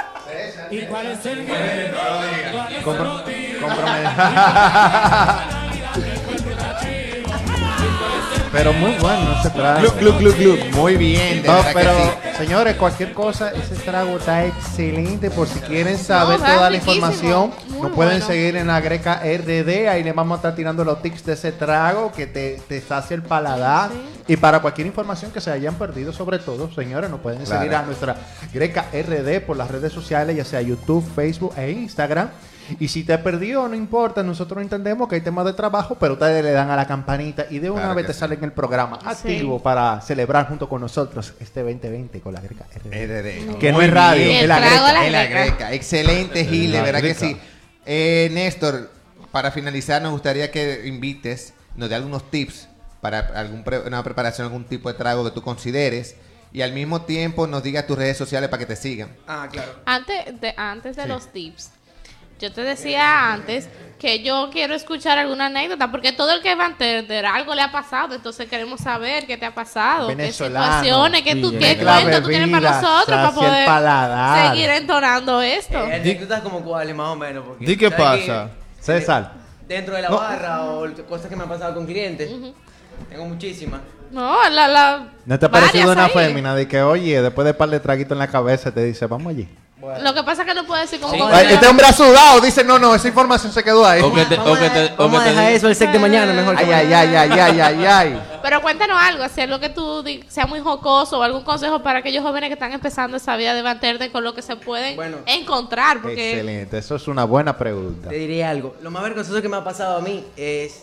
[2.85, 3.25] Compro-
[8.59, 9.81] Pero muy bueno ese trago.
[10.75, 12.37] Muy bien, de No, verdad pero que sí.
[12.39, 15.31] señores, cualquier cosa, ese trago está excelente.
[15.31, 16.95] Por si quieren saber No, toda la riquísimo.
[16.95, 18.27] información, Muy nos pueden bueno.
[18.27, 19.89] seguir en la Greca RD.
[19.89, 23.15] Ahí les vamos a estar tirando los tips de ese trago que te, te sacia
[23.15, 23.91] el paladar.
[24.27, 27.61] Y para cualquier información que se hayan perdido, sobre todo, señores, nos pueden Claro.
[27.63, 28.17] seguir a nuestra
[28.53, 32.29] Greca RD por las redes sociales, ya sea YouTube, Facebook e Instagram.
[32.81, 36.43] Y si te perdió, no importa, nosotros entendemos que hay temas de trabajo, pero ustedes
[36.45, 38.19] le dan a la campanita y de una Claro vez te sí.
[38.21, 42.67] sale en el programa activo para celebrar junto con nosotros este 2020 con la Greca
[42.75, 43.59] RD.
[43.59, 45.07] Que no es radio, es la Greca.
[45.07, 45.73] Es la greca.
[45.73, 47.37] Excelente, Gil, de verdad que sí.
[47.87, 48.91] Eh, Néstor,
[49.33, 52.69] para finalizar, nos gustaría que invites, nos dé algunos tips
[53.01, 56.17] para algún pre- una preparación, algún tipo de trago que tú consideres.
[56.53, 59.11] Y al mismo tiempo nos digas tus redes sociales para que te sigan.
[59.27, 59.71] Ah, claro.
[59.85, 61.09] Antes de, antes de Sí.
[61.09, 61.71] los tips,
[62.39, 66.67] Yo te decía antes que yo quiero escuchar alguna anécdota, porque todo el que va
[66.67, 71.23] a entender algo le ha pasado, entonces queremos saber qué te ha pasado, qué situaciones,
[71.23, 74.53] qué, tú, qué tú tienes para nosotros, para poder paladar.
[74.53, 75.79] seguir entonando esto.
[75.79, 77.45] Eh, anécdotas como cuáles, más o menos.
[77.45, 78.51] Porque, Di qué ¿sabes pasa.
[78.77, 79.33] que- César.
[79.67, 82.31] Dentro de la barra o cosas que me han pasado con clientes.
[83.11, 83.81] Tengo muchísimas.
[84.13, 86.11] No, la, la ¿No te ha parecido una ahí.
[86.13, 89.31] fémina de que, oye, después de par de traguitos en la cabeza te dice, vamos
[89.31, 89.49] allí?
[89.81, 91.21] Lo que pasa es que no puedo decir como Sí.
[91.51, 94.03] Este hombre ha sudado, dice, no, no, esa información se quedó ahí.
[94.03, 95.99] O que te, o que te, o vamos que a dejar eso el set de
[96.01, 96.57] mañana mejor.
[96.57, 98.23] que Ay, ay, ay, ay, ay, ay, ay.
[98.43, 102.25] Pero cuéntanos algo, así algo que tú sea muy jocoso o algún consejo para aquellos
[102.25, 105.19] jóvenes que están empezando esa vida de mantener con lo que se pueden Bueno.
[105.27, 108.09] encontrar, porque Excelente, eso es una buena pregunta.
[108.09, 108.75] Te diré algo.
[108.83, 110.83] Lo más vergonzoso que me ha pasado a mí es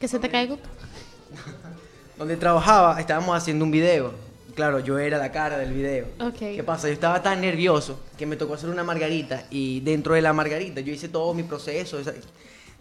[0.00, 0.56] que se te caiga.
[2.16, 4.12] donde trabajaba, estábamos haciendo un video.
[4.54, 6.06] Claro, yo era la cara del video.
[6.38, 6.86] ¿Qué pasa?
[6.86, 10.80] Yo estaba tan nervioso que me tocó hacer una margarita y dentro de la margarita
[10.80, 11.98] yo hice todo mi proceso.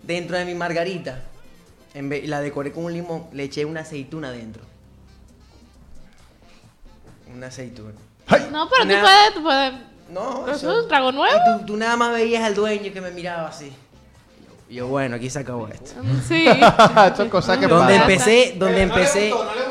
[0.04, 1.22] Dentro de mi margarita,
[1.94, 4.64] en vez, la decoré con un limón, le eché una aceituna dentro.
[7.34, 7.94] Una aceituna.
[8.52, 9.74] No, pero tú puedes, tú puedes.
[10.10, 11.36] No, eso es un trago nuevo.
[11.36, 13.74] Y tú, tú nada más veías al dueño que me miraba así.
[14.70, 15.92] Y yo, bueno, aquí se acabó esto.
[16.28, 16.46] Sí.
[17.18, 19.30] Son cosas que Donde empecé, donde empecé.
[19.30, 19.63] No,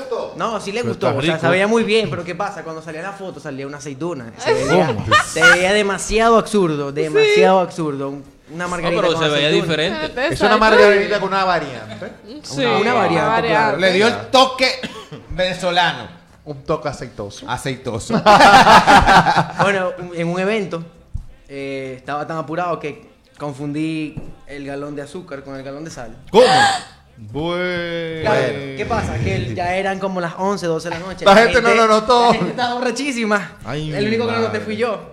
[0.60, 1.16] sí le gustó.
[1.16, 2.62] O sea, sabía muy bien, pero ¿qué pasa?
[2.62, 4.32] Cuando salía la foto salía una aceituna.
[4.38, 8.08] Se veía, se veía demasiado absurdo, demasiado absurdo.
[8.10, 9.62] Un- Una No, margarita pero con se veía aceituna.
[9.72, 10.26] diferente.
[10.34, 12.12] Es una margarita con una variante.
[12.42, 13.78] Sí, Una variante, claro.
[13.78, 14.66] Le dio el toque
[15.30, 16.08] venezolano,
[16.44, 17.48] Un toque aceitoso.
[17.48, 18.20] aceitoso.
[19.62, 20.84] Bueno, en un evento
[21.48, 24.14] eh, estaba tan apurado que confundí
[24.46, 26.16] el galón de azúcar con el galón de sal.
[26.30, 26.44] ¿Cómo?
[27.16, 28.20] Bueno.
[28.22, 29.18] Claro, ¿qué pasa?
[29.18, 31.24] Que ya eran como las 11, 12 de la noche.
[31.24, 32.28] La gente no lo notó.
[32.28, 33.52] La gente estaba borrachísima.
[33.64, 34.64] Ay, el único que lo mi noté madre.
[34.64, 35.12] fui yo.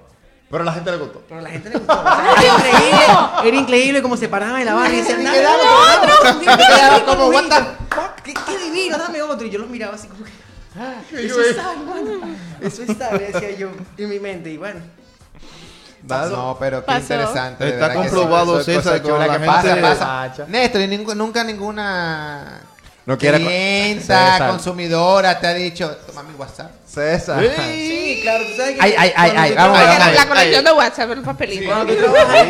[0.49, 1.23] Pero a la gente le gustó.
[1.27, 1.93] Pero a la gente le gustó.
[1.93, 3.47] O sea, era increíble.
[3.47, 6.39] Era increíble cómo se paraban en la barra y decían, dame otro.
[6.39, 9.45] Quedaba como, what the fuck, qué, qué divino, dame otro.
[9.45, 10.31] Y yo los miraba así como que,
[10.79, 12.35] ah, eso es sal, mano.
[12.61, 14.49] Eso es sal, decía yo en mi mente.
[14.49, 14.79] Y bueno,
[16.03, 16.99] No, pero qué Pasó.
[17.01, 17.69] interesante.
[17.69, 18.73] Está comprobado, sí.
[18.73, 20.45] César, que chulas la que gente- pasa, pasa.
[20.47, 22.61] Néstor, y ningún- nunca ninguna
[23.05, 24.49] No clienta, César.
[24.51, 26.71] consumidora te ha dicho, toma mi WhatsApp.
[26.87, 27.43] César.
[27.67, 28.81] sí, claro, tú sabes que.
[28.81, 31.65] Ay, ay, ay, ay, tú vamos, trabajas- la, la colección de WhatsApp, papelito.
[31.65, 32.47] Cuando tú trabajas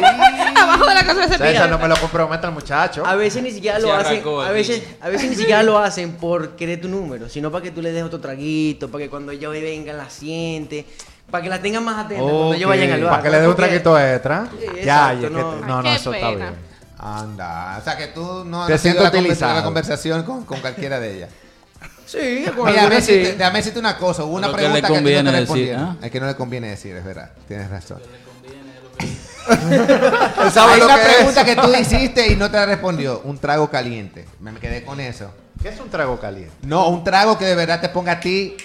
[0.56, 3.06] Abajo de la casa de César, no me lo comprometa el muchacho.
[3.06, 6.56] A veces ni siquiera lo hacen, a veces, a veces ni siquiera lo hacen por
[6.56, 9.52] querer tu número, sino para que tú le des otro traguito, para que cuando ellos
[9.52, 10.86] vengan la siente,
[11.32, 13.12] para que la tengan más atenta cuando ellos vayan al bar.
[13.12, 14.48] Para que le dé un traguito extra.
[14.52, 15.50] Sí, ya, exacto, y es que no.
[15.56, 16.46] te- no, no, eso está pena.
[16.50, 16.70] bien.
[17.02, 19.54] Anda, o sea que tú no Te has siento la, utilizado.
[19.56, 21.30] la conversación con, con cualquiera de ellas.
[22.06, 23.14] Sí, con Mira, déjame sí.
[23.14, 24.24] decirte, déjame decirte una cosa.
[24.26, 25.76] Hubo una que le pregunta que, a ti no conviene te decir.
[25.78, 25.96] ¿ah?
[26.02, 27.30] Es que no le conviene decir, es verdad.
[27.48, 28.00] Tienes razón.
[29.50, 31.16] Hay una que es.
[31.16, 33.22] pregunta que tú hiciste y no te la respondió.
[33.24, 34.26] Un trago caliente.
[34.40, 35.32] Me me quedé con eso.
[35.62, 36.54] ¿Qué es un trago caliente?
[36.64, 38.56] No, un trago que de verdad te ponga a ti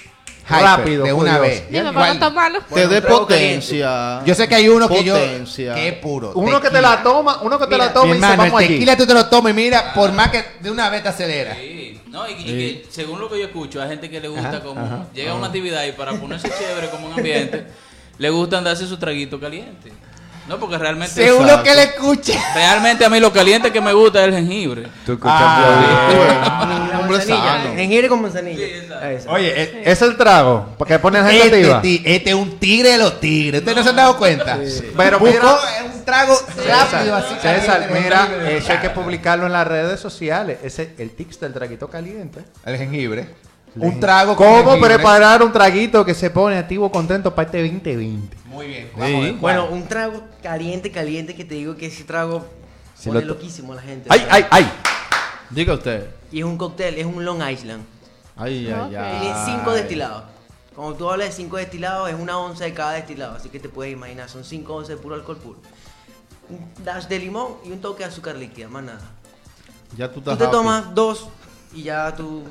[0.46, 1.40] hyper, Rápido, de una curioso.
[1.40, 1.70] vez.
[1.70, 1.94] Dime, ¿Cuál?
[1.94, 2.58] para no tomarlo.
[2.60, 4.22] Te Bueno, dé potencia.
[4.24, 6.32] Yo sé que hay uno que yo que es puro.
[6.34, 8.62] Uno que te la toma, uno que te Mira, la toma y dice, hermano, vamos
[8.62, 11.08] el tequila tú te lo tomas y mira, por más que de una vez te
[11.08, 11.54] acelera.
[11.54, 14.48] Sí, no, y, y que según lo que yo escucho, hay gente que le gusta
[14.48, 17.66] Ajá, como ajá, llega a una actividad y para ponerse chévere como un ambiente,
[18.18, 19.92] le gusta darse su traguito caliente.
[20.46, 22.38] No, porque realmente Según lo que le escuche.
[22.54, 24.82] realmente a mí lo caliente que me gusta es el jengibre.
[25.06, 26.08] Tú escuchas Ah.
[26.08, 26.18] bien.
[26.18, 27.74] Bueno, hombre sano.
[27.74, 28.66] jengibre con manzanilla.
[29.20, 29.26] Sí.
[29.28, 30.66] Oye, e- es el trago.
[30.76, 33.60] Porque pones gente Este, este es un tigre de los tigres.
[33.60, 34.58] ¿Ustedes no se han dado cuenta?
[34.96, 35.58] Pero Buscó mira-
[35.94, 37.34] un trago rápido así.
[37.40, 40.58] César, mira, eso hay que publicarlo en las redes sociales.
[40.62, 42.40] Ese el tics del traguito caliente.
[42.66, 43.28] El jengibre.
[43.76, 44.94] Un trago con ¿Cómo jengibre.
[44.94, 48.36] preparar un traguito que se pone activo contento para este 2020?
[48.46, 48.90] Muy bien.
[48.96, 49.40] Vamos.
[49.40, 52.46] Bueno, un trago caliente, caliente, que te digo que ese trago
[52.94, 54.08] Si pone lo loquísimo a la gente.
[54.12, 54.70] ¡Ay, ay, ay!
[55.50, 56.08] Diga usted.
[56.30, 57.84] Y es un cóctel, es un Long Island.
[58.36, 59.20] Ay, ay, ay.
[59.20, 60.24] Tiene cinco destilados.
[60.74, 63.36] Cuando tú hablas de cinco destilados, es una onza de cada destilado.
[63.36, 65.58] Así que te puedes imaginar, son cinco onzas de puro alcohol puro.
[66.48, 69.00] Un dash de limón y un toque de azúcar líquida, más nada.
[69.96, 70.50] Ya tú Tú te happy.
[70.52, 71.28] tomas dos
[71.72, 72.42] y ya tú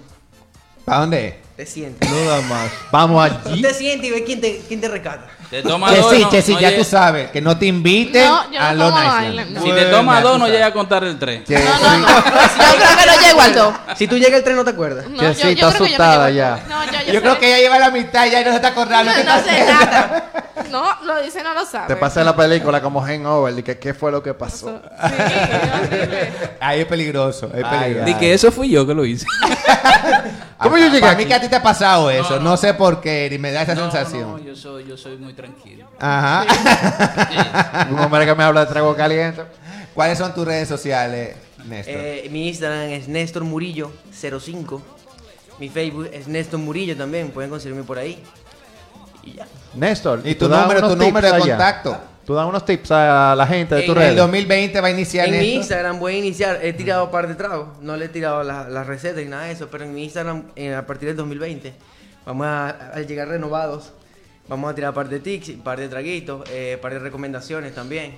[0.86, 1.36] ¿Para dónde?
[1.56, 2.10] Te sientes.
[2.10, 2.72] No da más.
[2.92, 3.62] Vamos Tú allí.
[3.62, 5.28] te sientes y ves quién te, quién te rescata.
[5.52, 7.30] Te toma Que dos, sí, no- que sí, no ya llega- tú sabes.
[7.30, 9.24] Que no te inviten No, yo no a.
[9.26, 9.62] Island, no.
[9.62, 11.48] Si te toma dos, no llega a contar el tres.
[11.48, 12.08] No, no, no.
[12.08, 12.24] Yo
[12.76, 13.74] creo que no llego al 2.
[13.98, 15.08] Si tú llegas al tren no te acuerdas.
[15.08, 16.52] No, Que sí, yo está asustada ya.
[16.56, 16.68] dos.
[16.70, 18.70] No, yo, yo, Yo creo que ya lleva la mitad y ya no se está
[18.70, 19.12] acordando.
[19.12, 20.30] No, ¿Qué no sé nada.
[20.70, 21.88] No, lo dice, no lo sabe.
[21.88, 24.82] Te pasé la película como Hangover y que qué fue lo que pasó.
[24.82, 25.14] Sí,
[25.84, 26.32] horrible.
[26.60, 28.06] Ahí es peligroso, es peligroso.
[28.06, 29.28] Di que eso fui yo que lo hice.
[30.58, 31.26] ¿Cómo yo llegué aquí?
[31.44, 32.38] Ti te ha pasado eso.
[32.38, 32.58] No, no.
[32.58, 34.32] sé por qué, y me da esa No, sensación.
[34.32, 35.86] no, yo soy, yo soy muy tranquilo.
[36.00, 36.46] Ajá.
[37.92, 39.42] Un hombre que me habla de trago caliente.
[39.94, 41.96] ¿Cuáles son tus redes sociales, Néstor?
[41.96, 44.82] Eh, mi Instagram es Néstor Murillo 05.
[45.60, 47.30] Mi Facebook es Néstor Murillo también.
[47.30, 48.24] Pueden conseguirme por ahí.
[49.24, 49.46] Y ya.
[49.76, 50.22] Néstor.
[50.26, 51.40] y tu número, tu número de allá.
[51.58, 51.98] contacto.
[52.26, 54.18] Tú das unos tips a la gente de tu En En el red.
[54.18, 55.54] 2020 va a iniciar En mi.
[55.56, 56.60] Instagram voy a iniciar.
[56.64, 57.68] He tirado un par de tragos.
[57.82, 59.68] No le he tirado la- las recetas ni nada de eso.
[59.70, 61.74] Pero en mi Instagram, eh, a partir del 2020,
[62.26, 63.92] vamos a, a llegar renovados.
[64.48, 67.74] Vamos a tirar un par de tics, un par de traguitos, eh, par de recomendaciones
[67.76, 68.16] también.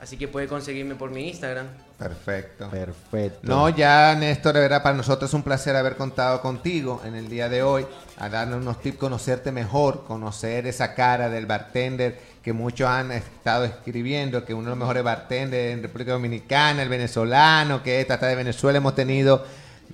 [0.00, 1.66] Así que puede conseguirme por mi Instagram.
[1.98, 2.68] Perfecto.
[2.68, 3.38] Perfecto.
[3.42, 7.28] No, ya Néstor, de verdad, para nosotros es un placer haber contado contigo en el
[7.28, 7.86] día de hoy,
[8.18, 13.64] a darnos unos tips, conocerte mejor, conocer esa cara del bartender que muchos han estado
[13.64, 18.26] escribiendo, que uno de los mejores bartenders en República Dominicana, el venezolano, que es hasta
[18.26, 19.42] de Venezuela hemos tenido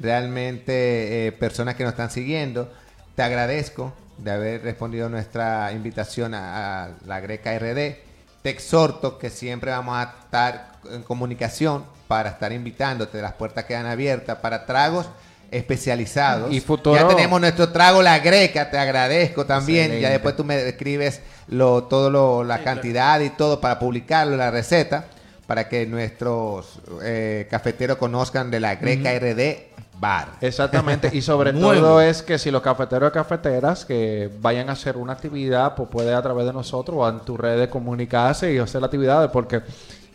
[0.00, 2.68] realmente eh, personas que nos están siguiendo.
[3.14, 7.94] Te agradezco de haber respondido nuestra invitación a, a la Greca RD.
[8.42, 13.22] Te exhorto que siempre vamos a estar en comunicación para estar invitándote.
[13.22, 15.06] Las puertas quedan abiertas para tragos
[15.50, 16.52] especializados.
[16.52, 19.84] Y futuro- Ya tenemos nuestro trago La Greca, te agradezco también.
[19.86, 20.02] Excelente.
[20.02, 24.50] Ya después tú me escribes lo, todo lo, la cantidad y todo para publicarlo, la
[24.50, 25.06] receta,
[25.46, 30.28] para que nuestros eh, cafeteros conozcan de La Greca RD Bar.
[30.40, 34.96] Exactamente, y sobre todo es que si los cafeteros y cafeteras que vayan a hacer
[34.96, 38.80] una actividad, pues puede a través de nosotros o en tus redes comunicarse y hacer
[38.80, 39.60] la actividad, porque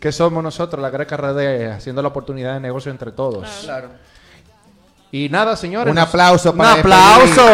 [0.00, 3.46] ¿qué somos nosotros, la Greca RD, haciendo la oportunidad de negocio entre todos?
[3.62, 3.90] Claro.
[5.12, 5.90] Y nada, señores.
[5.90, 7.46] Un aplauso ¡Un para aplauso!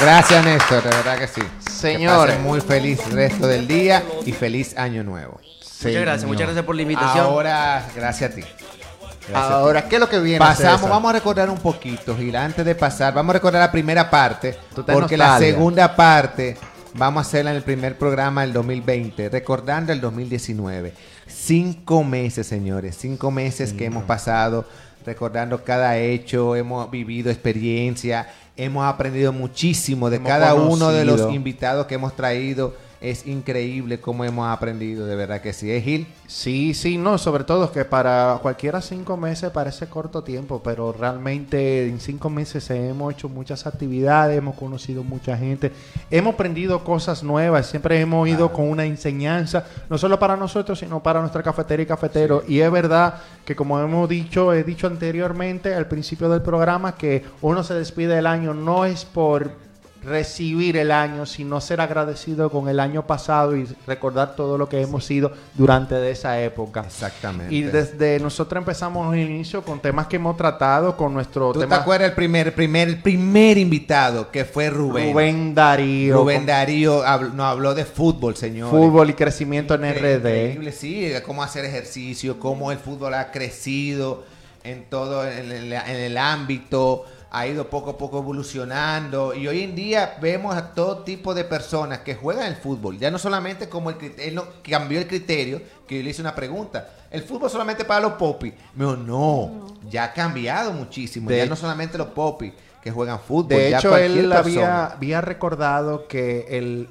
[0.00, 1.42] Gracias, Néstor, de verdad que sí.
[1.70, 2.36] Señores.
[2.36, 5.40] Que muy feliz resto del día y feliz año nuevo.
[5.82, 7.24] Muchas gracias, muchas gracias por la invitación.
[7.24, 8.42] Ahora, gracias a ti.
[8.42, 9.52] Gracias a ti.
[9.54, 10.38] Ahora, ¿qué es lo que viene?
[10.38, 10.90] Pasamos, César?
[10.90, 14.58] vamos a recordar un poquito, Gil, antes de pasar, vamos a recordar la primera parte,
[14.86, 16.56] porque la segunda parte
[16.94, 20.92] vamos a hacerla en el primer programa del 2020, recordando el 2019.
[21.26, 24.66] Cinco meses, señores, cinco meses que hemos pasado
[25.06, 31.32] recordando cada hecho, hemos vivido experiencia, hemos aprendido muchísimo de Hemos cada uno de los
[31.32, 32.74] invitados que hemos traído.
[33.00, 35.70] Es increíble cómo hemos aprendido, de verdad que sí.
[35.70, 36.06] ¿Eh, Gil?
[36.26, 41.86] Sí, sí, no, sobre todo que para cualquiera cinco meses parece corto tiempo, pero realmente
[41.88, 45.72] en cinco meses hemos hecho muchas actividades, hemos conocido mucha gente,
[46.10, 51.02] hemos aprendido cosas nuevas, siempre hemos ido con una enseñanza, no solo para nosotros, sino
[51.02, 52.42] para nuestra cafetería y cafetero.
[52.48, 57.24] Y es verdad que como hemos dicho, he dicho anteriormente al principio del programa, que
[57.42, 59.65] uno se despide del año no es por
[60.02, 64.80] recibir el año, sino ser agradecido con el año pasado y recordar todo lo que
[64.80, 66.84] hemos sido durante esa época.
[66.86, 67.52] Exactamente.
[67.52, 71.64] Y desde nosotros empezamos el inicio con temas que hemos tratado con nuestro ¿Tú te
[71.66, 75.12] tema acuerdas el primer, primer, primer invitado que fue Rubén?
[75.12, 78.70] Rubén Darío, Rubén con Darío habl- nos habló de fútbol, señor.
[78.70, 80.16] fútbol y crecimiento en RD.
[80.16, 84.24] Increíble, sí, cómo hacer ejercicio, cómo el fútbol ha crecido
[84.62, 89.34] en todo en el, en el ámbito, ha ido poco a poco evolucionando.
[89.34, 93.10] Y hoy en día vemos a todo tipo de personas que juegan el fútbol, ya
[93.10, 96.34] no solamente como el crit- él no, cambió el criterio, que yo le hice una
[96.34, 101.38] pregunta, el fútbol solamente para los popis, me dijo, no, ya ha cambiado muchísimo, De-
[101.38, 104.44] ya no solamente los popis que juegan fútbol, De ya hecho, cualquier él persona.
[104.84, 106.88] había, había recordado que el,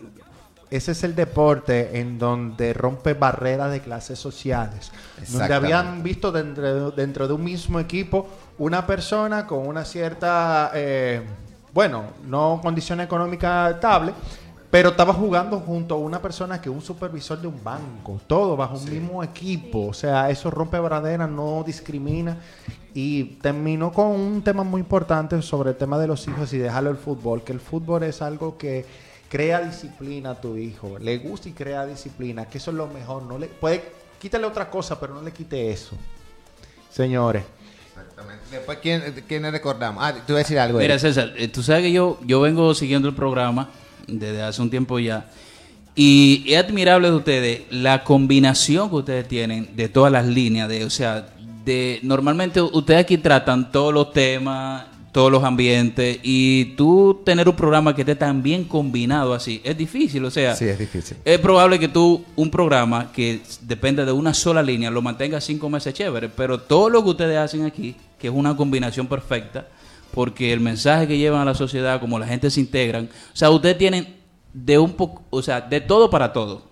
[0.70, 4.92] ese es el deporte en donde rompe barreras de clases sociales.
[5.30, 10.72] Donde habían visto dentro, de- dentro de un mismo equipo una persona con una cierta,
[10.74, 11.22] eh,
[11.74, 14.14] bueno, no condición económica estable,
[14.72, 18.58] pero estaba jugando junto a una persona que es un supervisor de un banco, todo
[18.58, 19.88] bajo un mismo equipo.
[19.88, 22.38] O sea, eso rompe barreras, no discrimina.
[22.94, 26.90] Y terminó con un tema muy importante sobre el tema de los hijos y dejarlo
[26.90, 28.86] el fútbol, que el fútbol es algo que
[29.28, 33.24] crea disciplina a tu hijo, le gusta y crea disciplina, que eso es lo mejor.
[33.24, 33.84] No le puede
[34.20, 35.96] quítale otra cosa, pero no le quite eso.
[36.90, 37.44] Señores,
[38.16, 38.46] Exactamente.
[38.50, 40.02] Después, ¿quién, quién recordamos?
[40.04, 40.80] Ah, tú vas a decir algo.
[40.80, 40.98] Mira.
[40.98, 43.70] César, eh, tú sabes que yo, yo vengo siguiendo el programa
[44.08, 45.26] desde hace un tiempo ya.
[45.96, 50.70] Y es admirable de ustedes la combinación que ustedes tienen de todas las líneas.
[50.70, 51.28] De, o sea,
[51.66, 56.20] de normalmente ustedes aquí tratan todos los temas, todos los ambientes.
[56.24, 60.26] Y tú tener un programa que esté tan bien combinado así, es difícil.
[60.26, 61.16] O sea, Sí, es difícil.
[61.24, 65.70] es probable que tú, un programa que depende de una sola línea, lo mantengas cinco
[65.70, 69.70] meses chévere, pero todo lo que ustedes hacen aquí, que es una combinación perfecta,
[70.14, 73.50] porque el mensaje que llevan a la sociedad, como la gente se integran, o sea,
[73.52, 74.18] ustedes tienen
[74.54, 76.64] de un poco, o sea, de todo para todo.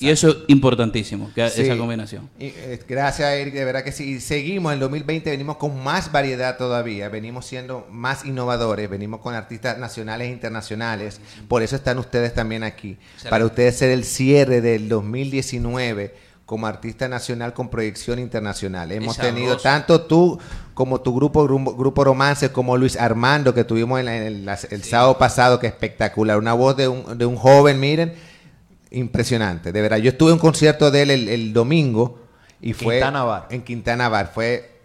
[0.00, 1.62] Y eso es importantísimo, que Sí.
[1.62, 2.28] esa combinación.
[2.38, 3.54] Y, eh, gracias, Eric.
[3.54, 4.04] De verdad que sí.
[4.14, 7.08] Y seguimos en el 2020, venimos con más variedad todavía.
[7.08, 8.88] Venimos siendo más innovadores.
[8.88, 11.20] Venimos con artistas nacionales e internacionales.
[11.48, 12.90] Por eso están ustedes también aquí.
[12.92, 13.30] Excelente.
[13.30, 16.14] Para ustedes ser el cierre del 2019
[16.46, 18.90] como artista nacional con proyección internacional.
[18.92, 20.38] Hemos tenido tanto tú
[20.72, 24.58] como tu grupo, grupo, Romance, como Luis Armando, que tuvimos en la- en el, la-
[24.70, 26.38] el sábado pasado, que espectacular.
[26.38, 28.14] Una voz de un, de un joven, miren,
[28.90, 29.72] impresionante.
[29.72, 32.20] De verdad, yo estuve en un concierto de él el, el domingo
[32.60, 33.46] y fue Quintana Bar.
[33.50, 34.30] en Quintana Bar.
[34.34, 34.78] Fue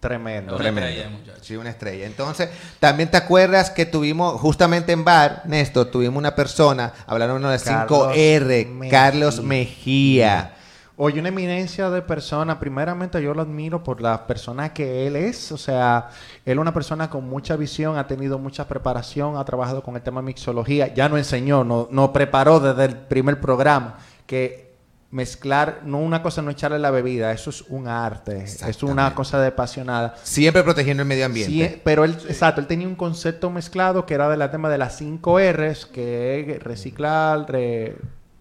[0.00, 0.52] Tremendo.
[0.54, 0.88] Una tremendo.
[0.88, 1.38] estrella, muchacho.
[1.44, 2.06] Sí, una estrella.
[2.06, 7.58] Entonces, también te acuerdas que tuvimos, justamente en bar, Néstor, tuvimos una persona, hablaron de
[7.58, 8.90] Carlos 5R, Mejía.
[8.90, 10.54] Carlos Mejía.
[11.00, 12.58] Oye, una eminencia de persona.
[12.58, 15.52] Primeramente, yo lo admiro por la persona que él es.
[15.52, 16.08] O sea,
[16.44, 20.02] él es una persona con mucha visión, ha tenido mucha preparación, ha trabajado con el
[20.02, 20.92] tema de mixología.
[20.92, 23.96] Ya nos enseñó, nos no preparó desde el primer programa
[24.26, 24.68] que
[25.10, 29.40] mezclar, no una cosa no echarle la bebida, eso es un arte, es una cosa
[29.40, 30.14] de apasionada.
[30.22, 31.50] Siempre protegiendo el medio ambiente.
[31.82, 35.38] Pero él, exacto, él tenía un concepto mezclado que era del tema de las 5
[35.52, 37.96] R's, que es reciclar, re-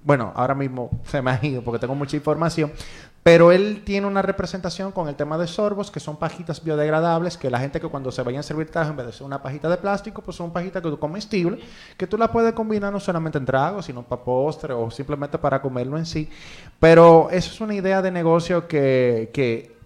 [0.08, 2.72] bueno, ahora mismo se me ha ido porque tengo mucha información,
[3.24, 7.50] pero él tiene una representación con el tema de sorbos, que son pajitas biodegradables, que
[7.50, 9.68] la gente que cuando se vayan a servir trago, en vez de ser una pajita
[9.68, 11.60] de plástico, pues son pajitas que tú comestibles,
[11.98, 15.62] que tú la puedes combinar no solamente en tragos, sino para postre o simplemente para
[15.62, 16.30] comerlo en sí.
[16.80, 19.30] Pero eso es una idea de negocio que...
[19.34, 19.77] que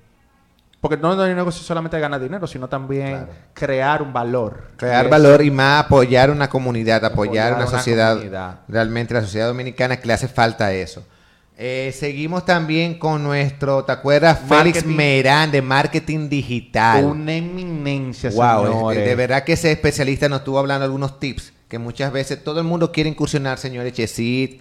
[0.81, 3.27] porque no es un negocio solamente de ganar dinero, sino también Claro.
[3.53, 4.63] crear un valor.
[4.77, 8.13] Crear valor y más apoyar una comunidad, apoyar, Apoyar una una sociedad.
[8.15, 8.59] comunidad.
[8.67, 11.05] Realmente la sociedad dominicana que le hace falta eso.
[11.63, 14.39] Eh, seguimos también con nuestro, ¿te acuerdas?
[14.49, 14.83] Félix.
[14.83, 17.05] Merán de marketing digital.
[17.05, 19.05] Una eminencia, Wow, señores.
[19.05, 22.65] de verdad que ese especialista nos estuvo hablando algunos tips que muchas veces todo el
[22.65, 24.59] mundo quiere incursionar, señores Chesit,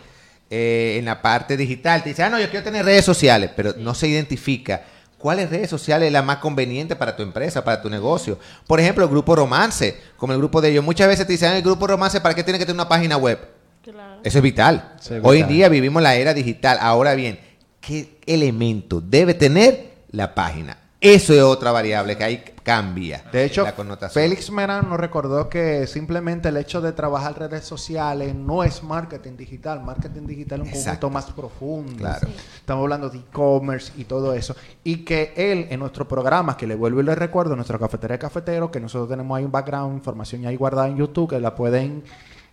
[0.50, 2.02] eh, en la parte digital.
[2.02, 4.82] Te dice, ah, no, yo quiero tener redes sociales, pero no se identifica
[5.20, 8.38] cuáles redes sociales es la más conveniente para tu empresa, para tu negocio.
[8.66, 10.82] Por ejemplo, el grupo Romance, como el grupo de ellos.
[10.84, 13.16] Muchas veces te dicen, "Ah, el grupo Romance, ¿para qué tiene que tener una página
[13.16, 13.38] web?
[13.82, 14.20] Claro.
[14.24, 14.96] Eso es vital.
[15.22, 16.78] Hoy en día vivimos la era digital.
[16.80, 17.38] Ahora bien,
[17.80, 20.79] ¿qué elemento debe tener la página?
[21.00, 23.24] Eso es otra variable que ahí cambia.
[23.32, 24.22] De hecho, la connotación.
[24.22, 29.34] Félix Merán nos recordó que simplemente el hecho de trabajar redes sociales no es marketing
[29.34, 29.82] digital.
[29.82, 31.08] Marketing digital es un Exacto.
[31.08, 31.96] conjunto más profundo.
[31.96, 32.28] Claro.
[32.54, 34.54] Estamos hablando de e-commerce y todo eso.
[34.84, 38.18] Y que él, en nuestro programa, que le vuelvo y le recuerdo, nuestra cafetería de
[38.18, 41.54] cafetero, que nosotros tenemos ahí un background, información ya ahí guardada en YouTube, que la
[41.54, 42.04] pueden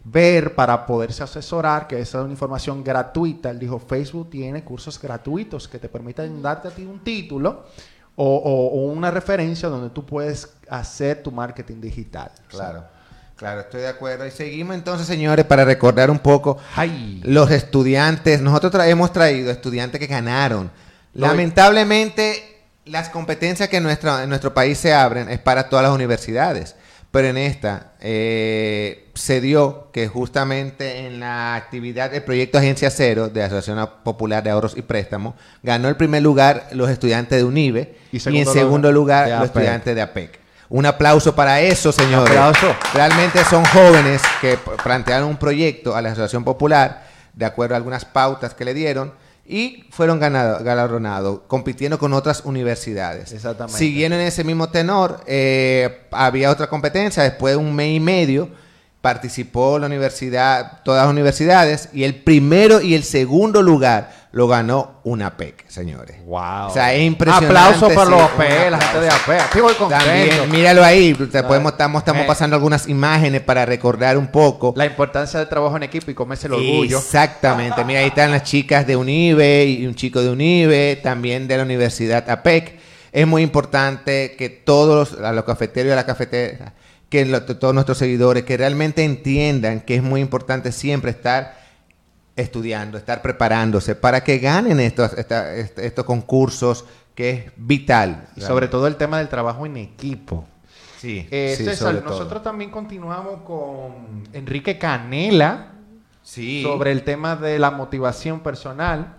[0.06, 3.50] ver para poderse asesorar, que esa es una información gratuita.
[3.50, 7.66] Él dijo, Facebook tiene cursos gratuitos que te permiten darte a ti un título
[8.20, 12.32] o, o- o una referencia donde tú puedes hacer tu marketing digital.
[12.50, 12.84] Claro,
[13.36, 14.26] claro, estoy de acuerdo.
[14.26, 17.22] Y seguimos entonces, señores, para recordar un poco Ay.
[17.24, 18.42] los estudiantes.
[18.42, 20.70] Nosotros tra- hemos traído estudiantes que ganaron.
[21.14, 25.84] Lo- Lamentablemente, las competencias que en nuestro, en nuestro país se abren es para todas
[25.84, 26.76] las universidades.
[27.18, 33.28] Pero en esta eh, se dio que justamente en la actividad del proyecto Agencia Cero
[33.28, 37.44] de la Asociación Popular de Ahorros y Préstamos, ganó el primer lugar los estudiantes de
[37.44, 40.40] UNIBE Y en segundo lugar, los estudiantes de APEC.
[40.70, 42.30] Un aplauso para eso, señores.
[42.30, 42.76] aplauso.
[42.94, 47.04] Realmente son jóvenes que plantearon un proyecto a la Asociación Popular
[47.34, 49.12] de acuerdo a algunas pautas que le dieron
[49.50, 53.32] y fueron ganado- galardonados, compitiendo con otras universidades.
[53.32, 53.78] Exactamente.
[53.80, 58.50] Siguiendo en ese mismo tenor, eh, había otra competencia, después de un mes y medio,
[59.02, 65.00] participó la universidad, todas las universidades, y el primero y el segundo lugar lo ganó
[65.04, 66.18] una PEC, señores.
[66.26, 66.68] Wow.
[66.68, 67.48] O sea, es impresionante.
[67.48, 69.32] Aplauso para sí, los un APE, la gente de aplauso.
[69.32, 69.38] APE.
[69.46, 70.06] Estoy muy contento.
[70.06, 72.28] También, míralo ahí, te podemos, estamos, estamos eh.
[72.28, 74.74] pasando algunas imágenes para recordar un poco.
[74.76, 76.98] La importancia del trabajo en equipo y comerse el orgullo.
[76.98, 81.58] Exactamente, mira, ahí están las chicas de UNIBE y un chico de UNIBE, también de
[81.58, 82.78] la Universidad APEC.
[83.14, 86.74] Es muy importante que todos los, a los cafeteros y a la cafetera,
[87.10, 91.66] que lo- todos nuestros seguidores, que realmente entiendan que es muy importante siempre estar
[92.38, 96.86] estudiando, estar preparándose para que ganen estos, esta- est- estos concursos
[97.16, 98.28] que es vital.
[98.36, 100.46] Y sobre todo el tema del trabajo en equipo.
[101.00, 102.10] Sí, Eh, sí, César, todo.
[102.12, 105.74] nosotros también continuamos con Enrique Canela
[106.24, 106.62] Sí.
[106.64, 109.16] sobre el tema de la motivación personal,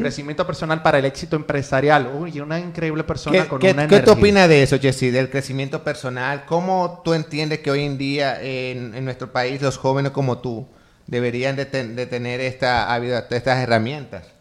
[0.00, 2.10] crecimiento personal para el éxito empresarial.
[2.16, 5.28] Uy, una increíble persona ¿Qué, con qué- una qué tú opinas de eso, Jessy, del
[5.30, 6.44] crecimiento personal?
[6.46, 10.68] ¿Cómo tú entiendes que hoy en día en, en nuestro país los jóvenes como tú
[11.08, 12.96] deberían de, de tener esta,
[13.30, 14.32] estas herramientas?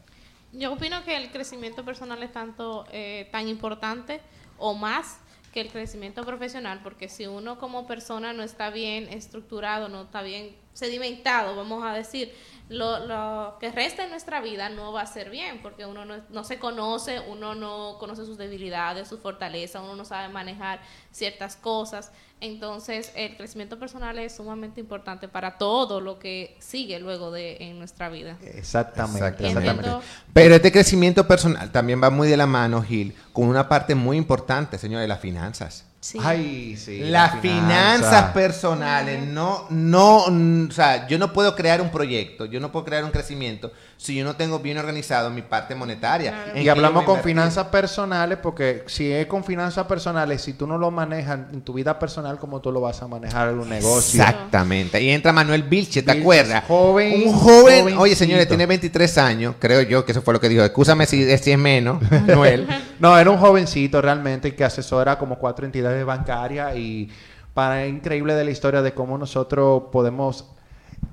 [0.51, 4.21] Yo opino que el crecimiento personal es tanto eh, tan importante
[4.57, 5.17] o más
[5.53, 10.21] que el crecimiento profesional, porque si uno como persona no está bien estructurado, no está
[10.21, 12.33] bien sedimentado, vamos a decir,
[12.69, 16.15] lo, lo que resta en nuestra vida no va a ser bien, porque uno no,
[16.29, 21.55] no se conoce, uno no conoce sus debilidades, sus fortalezas, uno no sabe manejar ciertas
[21.55, 22.11] cosas.
[22.39, 27.79] Entonces, el crecimiento personal es sumamente importante para todo lo que sigue luego de en
[27.79, 28.37] nuestra vida.
[28.41, 29.59] Exactamente, Exactamente.
[29.59, 30.07] exactamente.
[30.33, 34.17] Pero este crecimiento personal también va muy de la mano, Gil, con una parte muy
[34.17, 35.85] importante, señores, las finanzas.
[36.07, 36.17] Sí.
[36.23, 36.99] Ay, sí.
[36.99, 38.33] las la finanzas finanza.
[38.33, 43.03] personales, no, no, o sea, yo no puedo crear un proyecto, yo no puedo crear
[43.03, 46.31] un crecimiento si yo no tengo bien organizado mi parte monetaria.
[46.31, 46.61] Claro.
[46.61, 47.31] Y hablamos con invertir.
[47.33, 51.73] finanzas personales porque si es con finanzas personales, si tú no lo manejas en tu
[51.73, 54.21] vida personal, ¿cómo tú lo vas a manejar en un negocio?
[54.21, 55.01] Exactamente.
[55.01, 56.63] Y entra Manuel Vilche, ¿te Vilche, acuerdas?
[56.67, 57.99] joven, Un joven, jovencito.
[58.01, 60.63] oye señores, tiene 23 años, creo yo que eso fue lo que dijo.
[60.63, 62.67] Escúchame si, si es menos, Manuel.
[62.99, 67.09] No, era un jovencito realmente que asesora como cuatro entidades bancarias y
[67.53, 70.45] para increíble de la historia de cómo nosotros podemos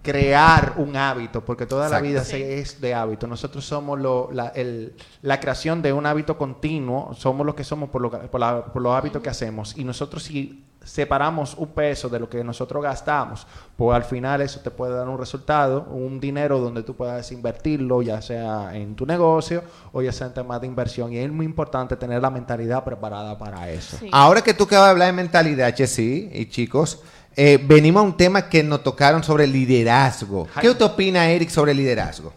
[0.05, 3.27] crear un hábito, porque toda la vida se- es de hábito.
[3.27, 7.89] Nosotros somos lo- la, el- la creación de un hábito continuo, somos lo que somos
[7.91, 9.77] por, lo que- por, la- por los hábitos que hacemos.
[9.77, 14.61] Y nosotros si separamos un peso de lo que nosotros gastamos, pues al final eso
[14.61, 19.07] te puede dar un resultado, un dinero donde tú puedas invertirlo, ya sea en tu
[19.07, 21.11] negocio o ya sea en temas de inversión.
[21.11, 23.97] Y es muy importante tener la mentalidad preparada para eso.
[23.99, 24.11] Sí.
[24.13, 27.03] Ahora que tú acabas de hablar de mentalidad, Chessy y chicos,
[27.37, 30.49] eh, venimos a un tema que nos tocaron sobre liderazgo.
[30.61, 32.33] ¿Qué usted opina, Eric, sobre liderazgo?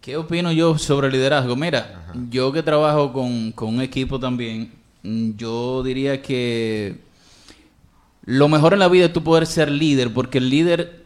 [0.00, 1.56] ¿Qué opino yo sobre liderazgo?
[1.56, 4.72] Mira, yo que trabajo con, con un equipo también,
[5.02, 6.96] mm, yo diría que
[8.24, 11.04] lo mejor en la vida es tú poder ser líder, porque el líder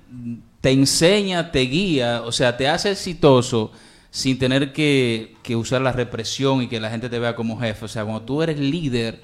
[0.61, 3.73] te enseña, te guía, o sea, te hace exitoso
[4.11, 7.85] sin tener que, que usar la represión y que la gente te vea como jefe.
[7.85, 9.23] O sea, cuando tú eres líder,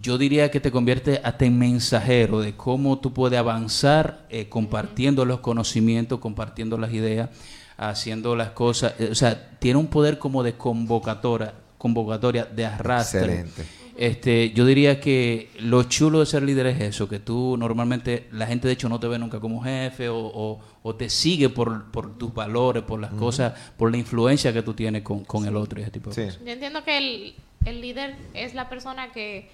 [0.00, 5.24] yo diría que te convierte hasta en mensajero de cómo tú puedes avanzar eh, compartiendo
[5.24, 7.30] los conocimientos, compartiendo las ideas,
[7.76, 8.94] haciendo las cosas.
[8.98, 13.20] Eh, o sea, tiene un poder como de convocatoria, convocatoria de arrastre.
[13.40, 13.62] Excelente.
[13.96, 18.44] Este, yo diría que lo chulo de ser líder es eso, que tú normalmente, la
[18.48, 21.92] gente de hecho no te ve nunca como jefe o, o- o te sigue por,
[21.92, 25.54] por tus valores, por las cosas, por la influencia que tú tienes con, con el
[25.56, 26.22] otro y ese tipo de Sí.
[26.24, 26.40] cosas.
[26.44, 27.34] Yo entiendo que el,
[27.66, 29.48] el líder es la persona que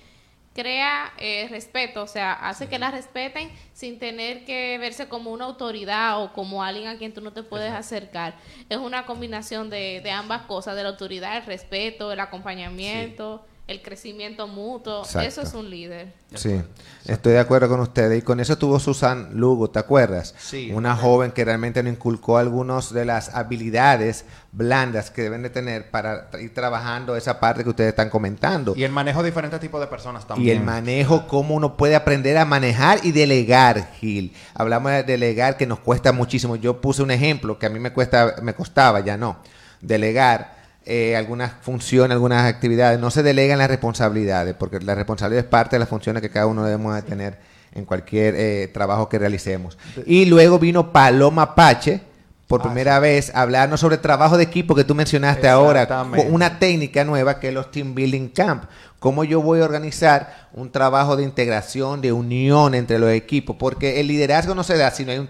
[0.60, 5.46] crea eh, respeto, o sea, hace que la respeten sin tener que verse como una
[5.46, 8.34] autoridad o como alguien a quien tú no te puedes acercar.
[8.68, 13.82] Es una combinación de, de ambas cosas, de la autoridad, el respeto, el acompañamiento, el
[13.82, 15.02] crecimiento mutuo.
[15.04, 15.28] Exacto.
[15.28, 16.12] Eso es un líder.
[16.34, 16.60] Sí,
[17.06, 18.18] estoy de acuerdo con ustedes.
[18.18, 20.34] Y con eso tuvo Susan Lugo, ¿te acuerdas?
[20.38, 20.72] Sí.
[20.74, 25.88] Una joven que realmente nos inculcó algunas de las habilidades blandas que deben de tener
[25.92, 28.74] para ir trabajando esa parte que ustedes están comentando.
[28.76, 30.48] Y el manejo de diferentes tipos de personas también.
[30.48, 34.32] Y el manejo, cómo uno puede aprender a manejar y delegar, Gil.
[34.54, 36.56] Hablamos de delegar que nos cuesta muchísimo.
[36.56, 39.38] Yo puse un ejemplo que a mí me cuesta, me costaba, ya no.
[39.80, 42.98] Delegar eh, algunas funciones, algunas actividades.
[42.98, 46.46] No se delegan las responsabilidades, porque la responsabilidad es parte de las funciones que cada
[46.46, 47.38] uno debemos de tener
[47.72, 49.78] en cualquier eh, trabajo que realicemos.
[50.06, 52.00] Y luego vino Paloma Pache,
[52.46, 56.58] por Ah, primera vez, a hablarnos sobre trabajo de equipo que tú mencionaste ahora, una
[56.58, 58.64] técnica nueva que es los Team Building Camp.
[58.98, 64.00] Cómo yo voy a organizar un trabajo de integración, de unión entre los equipos, porque
[64.00, 65.28] el liderazgo no se da si no hay un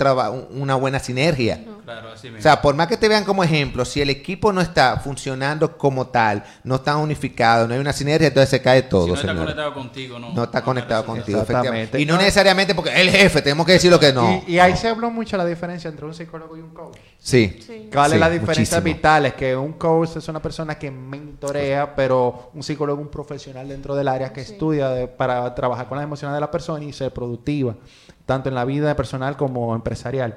[0.53, 1.65] una buena sinergia.
[1.85, 4.61] Claro, así O sea, por más que te vean como ejemplo, si el equipo no
[4.61, 9.05] está funcionando como tal, no está unificado, no hay una sinergia, entonces se cae todo,
[9.05, 10.33] si no está conectado contigo, no.
[10.33, 11.69] No está conectado contigo, Exactamente.
[11.83, 12.01] efectivamente.
[12.01, 14.43] Y no necesariamente porque el jefe, tenemos que decir lo que no.
[14.47, 16.97] Y, y ahí se habló mucho la diferencia entre un psicólogo y un coach.
[17.19, 17.59] Sí.
[17.67, 17.89] Sí.
[17.93, 18.83] ¿Cuál Sí, es la diferencia muchísimo.
[18.97, 19.27] vital?
[19.27, 23.69] Es que un coach es una persona que mentorea, pero un psicólogo es un profesional
[23.69, 24.53] dentro del área que Sí.
[24.53, 27.75] estudia de- para trabajar con las emociones de la persona y ser productiva,
[28.27, 30.37] tanto en la vida personal como empresarial.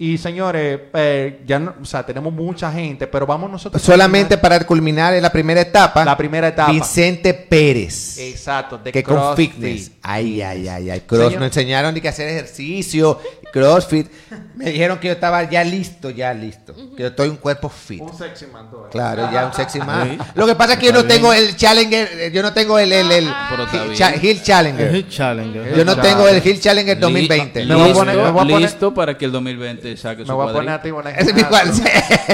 [0.00, 3.82] Y señores, eh, ya no- o sea, tenemos mucha gente, pero vamos nosotros.
[3.82, 6.04] Solamente terminar- para culminar en la primera etapa.
[6.04, 6.70] La primera etapa.
[6.70, 8.16] Vicente Pérez.
[8.18, 9.52] Exacto, de que con CrossFit.
[9.54, 9.90] fitness.
[10.02, 11.00] Ay, ay, ay, ay.
[11.00, 13.18] Cross, Señor- nos enseñaron de que hacer ejercicio,
[13.52, 14.06] CrossFit.
[14.54, 16.74] Me dijeron que yo estaba ya listo, ya listo.
[16.96, 18.00] Que yo estoy un cuerpo fit.
[18.00, 18.68] Un sexy man.
[18.92, 20.10] Claro, ya un sexy man.
[20.12, 20.18] Sí.
[20.36, 22.92] Lo que pasa es que yo no tengo el Challenger, eh, yo no tengo el,
[22.92, 23.94] el, el Pero está Hill bien.
[23.98, 25.08] Cha- Hill Challenger.
[25.08, 25.76] Challenger.
[25.76, 27.66] Yo no tengo el Hill Challenger 2020.
[27.66, 30.22] Me voy a Listo, poner- me voy a poner- listo para que el 2020 saque
[30.22, 31.10] Me su voy a poner a ti una.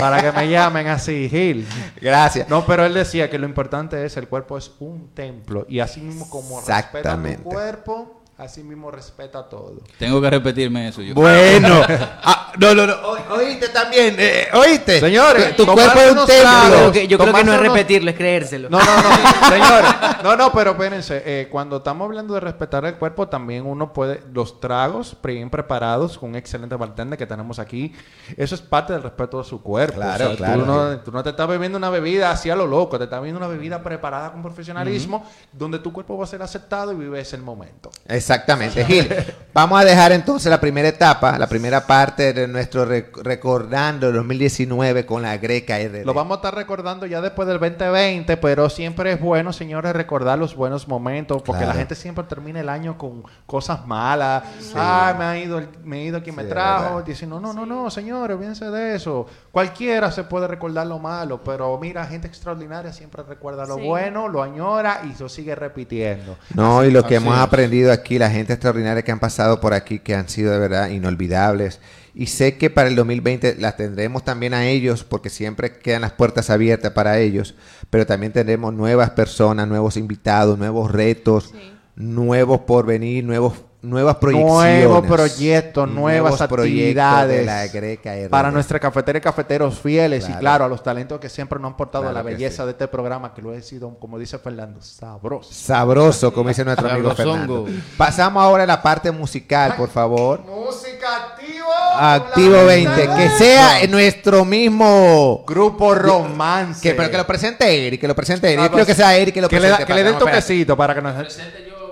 [0.00, 1.66] Para que me llamen así, Gil.
[2.00, 2.48] Gracias.
[2.48, 6.00] No, pero él decía que lo importante es el cuerpo es un templo y así
[6.00, 9.74] mismo como respeta tu cuerpo, así mismo respeta todo.
[9.98, 11.14] Tengo que repetirme eso yo.
[11.14, 11.82] Bueno,
[12.22, 15.00] ah, no, no, no, o- oíste también, eh, oíste.
[15.00, 16.68] Señores, tu cuerpo es un templo.
[16.68, 18.70] Yo creo que, yo creo que no es repetirlo, es creérselo.
[18.70, 19.90] No, no, no, señores.
[20.22, 21.22] No, no, pero espérense.
[21.24, 24.22] eh, cuando estamos hablando de respetar el cuerpo, también uno puede.
[24.32, 27.94] Los tragos bien preparados con un excelente bartender que tenemos aquí.
[28.36, 29.96] Eso es parte del respeto de su cuerpo.
[29.96, 30.64] Claro, claro.
[30.66, 32.98] no, tú no te estás bebiendo una bebida así a lo loco.
[32.98, 36.92] Te estás bebiendo una bebida preparada con profesionalismo, donde tu cuerpo va a ser aceptado
[36.92, 37.90] y vives el momento.
[38.24, 39.06] Exactamente, Gil.
[39.52, 44.14] Vamos a dejar entonces la primera etapa, la primera parte de nuestro rec- recordando el
[44.14, 46.04] 2019 con la Greca RD.
[46.04, 50.38] Lo vamos a estar recordando ya después del 2020, pero siempre es bueno, señores, recordar
[50.40, 51.74] los buenos momentos, porque Claro.
[51.74, 54.42] la gente siempre termina el año con cosas malas.
[54.74, 57.02] Ay, me ha ido, el- me ha ido quien me Sí, trajo.
[57.02, 59.26] Dicen, no, no, no, no, señores, olvídense de eso.
[59.52, 63.82] Cualquiera se puede recordar lo malo, pero mira, gente extraordinaria siempre recuerda lo Sí.
[63.86, 66.36] bueno, lo añora y lo sigue repitiendo.
[66.54, 67.40] No, y lo que hemos es.
[67.42, 70.88] aprendido aquí, la gente extraordinaria que han pasado por aquí, que han sido de verdad
[70.90, 71.80] inolvidables.
[72.14, 76.12] Y sé que para el 2020 las tendremos también a ellos, porque siempre quedan las
[76.12, 77.54] puertas abiertas para ellos.
[77.90, 81.72] Pero también tendremos nuevas personas, nuevos invitados, nuevos retos, Sí.
[81.96, 83.54] nuevos por venir, nuevos,
[83.84, 84.84] nuevas proyecciones.
[84.84, 90.64] Nuevos proyectos, nuevas actividades de la para nuestra cafetera y cafeteros fieles y Claro.
[90.64, 92.66] a los talentos que siempre nos han portado Claro la belleza sí.
[92.66, 95.52] de este programa que lo he sido, como dice Fernando, sabroso.
[95.52, 97.14] Sabroso, como dice nuestro amigo.
[97.14, 97.66] Fernando.
[97.96, 100.40] Pasamos ahora a la parte musical, por favor.
[100.40, 101.64] Música activo.
[101.96, 106.80] Activo 20, que sea nuestro mismo Grupo Romance.
[106.82, 108.64] Que, pero que lo presente Eric, que lo presente Eric.
[108.64, 109.82] Yo creo que sea Eric que lo que le, presente.
[109.82, 111.14] da- que le dé el Espérate, toquecito para que nos...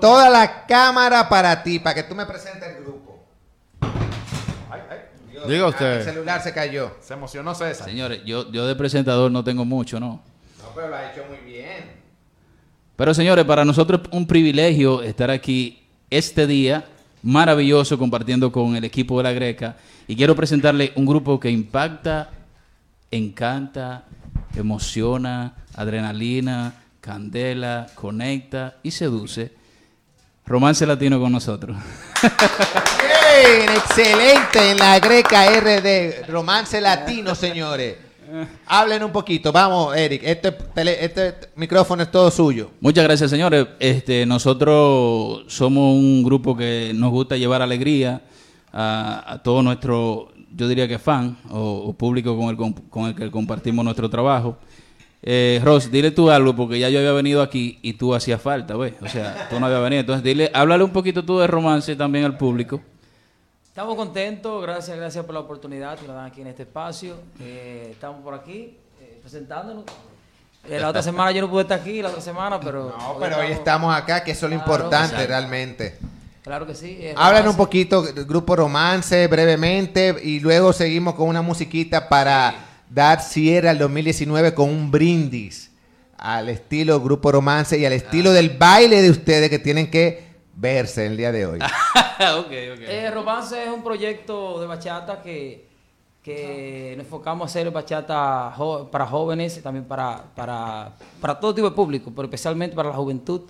[0.03, 3.25] Toda la cámara para ti, para que tú me presentes el grupo.
[5.31, 5.99] Dios, Diga ah, usted.
[5.99, 6.97] El celular se cayó.
[7.01, 7.87] Se emocionó César.
[7.87, 10.21] Señores, yo, yo de presentador no tengo mucho, ¿no?
[10.61, 11.93] No, pero lo ha hecho muy bien.
[12.97, 16.85] Pero señores, para nosotros es un privilegio estar aquí este día
[17.23, 19.77] maravilloso compartiendo con el equipo de la Greca.
[20.09, 22.29] Y quiero presentarle un grupo que impacta,
[23.13, 24.07] encanta,
[24.57, 29.62] emociona, adrenalina, candela, conecta y seduce.
[30.53, 31.75] Romance latino con nosotros.
[32.21, 36.29] Bien, excelente en la Greca RD.
[36.29, 37.97] Romance latino, señores.
[38.67, 39.51] Hablen un poquito.
[39.51, 40.21] Vamos, Eric.
[40.23, 42.71] Este, tele- este micrófono es todo suyo.
[42.81, 43.67] Muchas gracias, señores.
[43.81, 48.21] Este, nosotros somos un grupo que nos gusta llevar alegría
[48.73, 52.57] a, a todo nuestro, yo diría que fan o, o público con el,
[52.91, 54.59] con el que compartimos nuestro trabajo.
[55.25, 58.77] Eh, Ross, dile tú algo, porque ya yo había venido aquí y tú hacías falta,
[58.77, 58.95] ¿ves?
[59.01, 60.01] O sea, tú no habías venido.
[60.01, 62.81] Entonces, dile, háblale un poquito tú de romance también al público.
[63.65, 67.15] Estamos contentos, gracias, gracias por la oportunidad que nos dan aquí en este espacio.
[67.41, 69.85] Eh, estamos por aquí eh, presentándonos.
[70.69, 72.95] Eh, la otra semana yo no pude estar aquí, la otra semana, pero...
[72.99, 75.29] No, pero hoy estamos acá, que eso es lo Claro, importante exacto.
[75.29, 75.99] realmente.
[76.43, 76.99] Claro que sí.
[77.17, 82.55] Hablan un poquito del grupo Romance brevemente y luego seguimos con una musiquita para
[82.93, 85.71] dar cierre al 2019 con un brindis
[86.19, 90.23] al estilo grupo Romance y al estilo del baile de ustedes que tienen que
[90.55, 91.59] verse el día de hoy.
[92.89, 95.67] Eh, Romance es un proyecto de bachata que,
[96.23, 101.53] que nos enfocamos a hacer bachata jo- para jóvenes y también para, para, para todo
[101.55, 103.41] tipo de público, pero especialmente para la juventud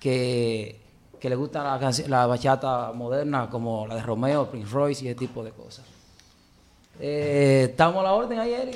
[0.00, 0.80] que,
[1.20, 5.18] que le gusta la, la bachata moderna como la de Romeo, Prince Royce y ese
[5.18, 5.84] tipo de cosas.
[7.00, 8.70] Eh, estamos a la orden ayer.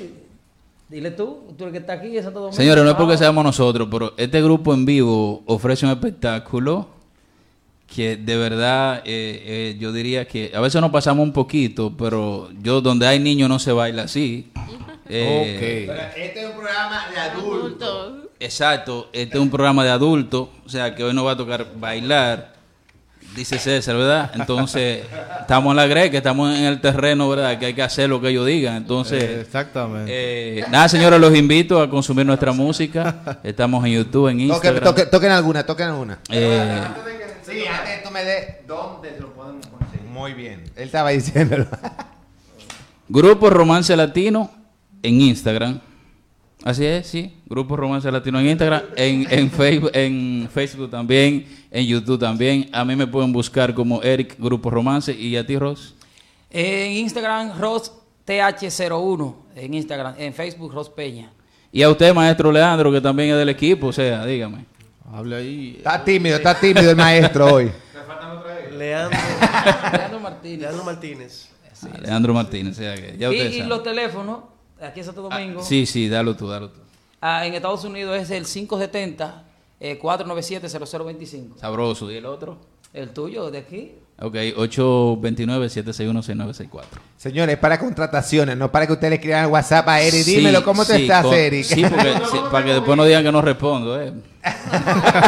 [0.89, 2.55] Dile tú, tú el que está aquí en Santo Domingo.
[2.55, 6.87] Señores, no es porque seamos nosotros, pero este grupo en vivo ofrece un espectáculo
[7.93, 12.49] que de verdad eh, eh, yo diría que a veces nos pasamos un poquito, pero
[12.61, 14.51] yo donde hay niños no se baila así.
[15.09, 18.13] Eh, este es un programa de Adultos.
[18.39, 21.67] Exacto, este es un programa de adultos, o sea que hoy nos va a tocar
[21.77, 22.52] bailar,
[23.35, 24.31] dice César, ¿verdad?
[24.35, 25.05] Entonces,
[25.41, 27.57] estamos en la greca, estamos en el terreno, ¿verdad?
[27.59, 28.75] Que hay que hacer lo que ellos digan.
[28.75, 30.59] Entonces, Eh, exactamente.
[30.59, 33.39] eh, nada, señores, los invito a consumir nuestra música.
[33.43, 34.83] Estamos en YouTube, en Toquen, Instagram.
[34.83, 36.19] toquen- toquen alguna, toquen alguna.
[36.29, 36.81] Eh,
[37.45, 40.07] Sí, antes tú me des dónde lo podemos conseguir.
[40.09, 40.63] Muy bien.
[40.75, 41.67] Él estaba diciéndolo.
[43.09, 44.49] Grupo Romance Latino
[45.03, 45.79] en Instagram.
[46.63, 47.33] Así es, sí.
[47.45, 52.69] Grupo Romance Latino en Instagram, en, en, Facebook, en Facebook también, en YouTube también.
[52.71, 55.93] A mí me pueden buscar como Eric Grupo Romance y a ti, Ross.
[56.49, 57.91] En Instagram, Ross
[58.25, 59.35] TH01.
[59.55, 61.31] En Instagram, en Facebook, Ross Peña.
[61.71, 64.65] Y a usted, maestro Leandro, que también es del equipo, o sea, dígame.
[65.11, 65.73] Hable ahí.
[65.77, 67.71] Está tímido, está tímido el maestro hoy.
[68.77, 69.19] Leandro,
[69.91, 70.59] Leandro Martínez.
[70.61, 71.49] Leandro Martínez.
[71.83, 73.69] Ah, Leandro Martínez, o sea que ya Y, usted y sabe.
[73.69, 74.39] los teléfonos,
[74.83, 75.63] aquí en Santo Ah, Domingo.
[75.63, 76.79] sí, sí, dalo tú, dalo tú.
[77.21, 79.43] Ah, en Estados Unidos es el 570
[79.79, 81.57] eh, 497 0025.
[81.59, 82.11] Sabroso.
[82.11, 82.57] ¿Y el otro?
[82.93, 83.93] El tuyo, de aquí.
[84.21, 86.83] Ok, 829-761-6964.
[87.17, 90.23] Señores, para contrataciones, no para que ustedes le escriban WhatsApp a Eric.
[90.25, 91.63] Dímelo, Sí, ¿cómo te sí, estás, con- Eric?
[91.65, 93.99] Sí, porque, sí, para que después no digan que no respondo.
[94.01, 94.13] Eh.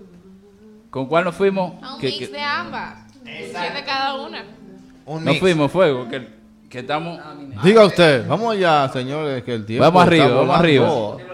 [0.88, 1.82] ¿con cuál nos fuimos?
[1.82, 2.94] A un Que- mix que- de ambas.
[3.24, 4.44] Siete cada una.
[5.06, 5.40] Un nos mix.
[5.40, 6.28] fuimos, fuego, que,
[6.68, 7.18] que estamos...
[7.64, 9.84] Diga usted, vamos allá, señores, que el tiempo.
[9.84, 11.29] Vamos arriba, vamos volando.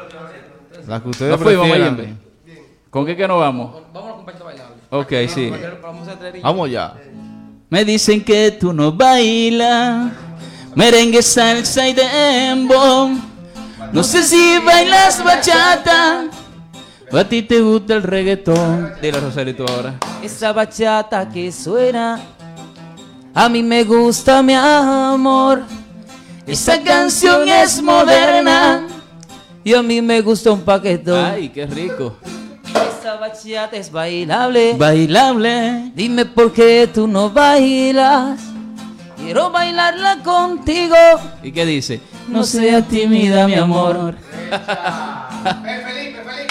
[0.86, 1.96] La que ustedes Nos fuimos, prefieran.
[1.96, 2.26] Mayimbe.
[2.90, 3.82] ¿Con qué que nos vamos?
[3.92, 4.76] Vamos con bachata bailable.
[4.90, 5.52] Ok, sí.
[5.82, 6.94] Vamos a hacer Vamos allá.
[7.68, 10.12] Me dicen que tú no bailas
[10.76, 13.10] merengue, salsa y dembow.
[13.92, 16.26] No sé si bailas bachata
[17.10, 18.94] o a ti te gusta el reggaetón.
[19.00, 19.94] Dile Rosalito ahora.
[20.22, 22.20] Esa bachata que suena,
[23.34, 25.62] a mí me gusta mi amor.
[26.46, 28.86] Esa canción es moderna
[29.66, 31.24] y a mí me gusta un paquetón.
[31.24, 32.16] Ay, qué rico.
[33.00, 34.74] Esa bachata es bailable.
[34.78, 35.90] Bailable.
[35.94, 38.40] Dime por qué tú no bailas.
[39.16, 40.94] Quiero bailarla contigo.
[41.42, 42.00] ¿Y qué dice?
[42.28, 44.14] No seas tímida, mi amor.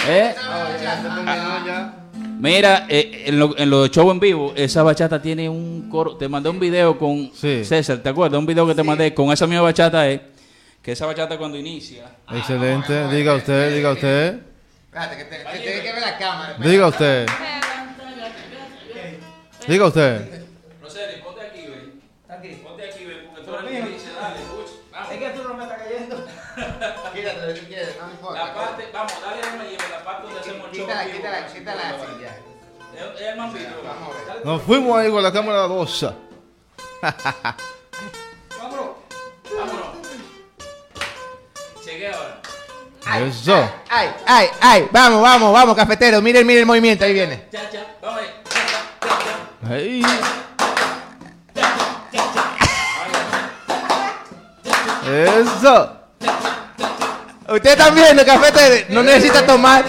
[0.08, 0.34] ¿Eh?
[2.38, 6.16] Mira, eh, en, lo- en los shows en vivo, esa bachata tiene un coro.
[6.16, 7.64] Te mandé un video con Sí.
[7.64, 8.38] César, ¿te acuerdas?
[8.38, 10.20] Un video que te mandé con esa misma bachata es
[10.86, 12.04] que esa bachata cuando inicia.
[12.30, 14.38] Excelente, ah, no, no, no, diga usted, diga usted.
[14.84, 16.50] Espérate, que, te, que tiene que ver la cámara.
[16.52, 16.70] Espérate.
[16.70, 17.26] Diga usted.
[19.66, 20.46] Diga usted.
[20.80, 22.02] Rosario, ponte aquí, ven.
[22.28, 22.48] Aquí.
[22.62, 25.12] Ponte aquí, ven, porque tú eres el que dice, dale, escucha.
[25.12, 26.16] Es que tú no me estás cayendo.
[27.14, 28.46] Quítate lo que quieres, no me importa.
[28.46, 30.70] La parte, vamos, dale a me lleve la parte donde hacemos el.
[30.70, 33.28] Quítala, quítala, quítala así ya.
[33.28, 33.52] Es más
[34.44, 36.06] Nos fuimos ahí con la cámara 2.
[41.96, 43.26] Llegué ahora.
[43.26, 43.70] Eso.
[43.88, 44.88] Ay, ay, ay.
[44.90, 46.20] Vamos, vamos, vamos, cafetero.
[46.20, 47.06] Miren, miren el movimiento.
[47.06, 47.44] Ahí viene.
[47.50, 47.86] Cha, cha.
[48.02, 48.28] Vamos ahí.
[48.50, 49.74] Cha, cha, cha, cha.
[49.74, 50.02] Ahí.
[55.08, 55.96] Eso.
[57.48, 58.86] Ustedes están viendo, cafetero.
[58.90, 59.82] No necesita tomar.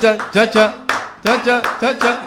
[0.00, 0.74] Cha, cha, cha.
[1.22, 2.20] Cha, cha, cha, cha.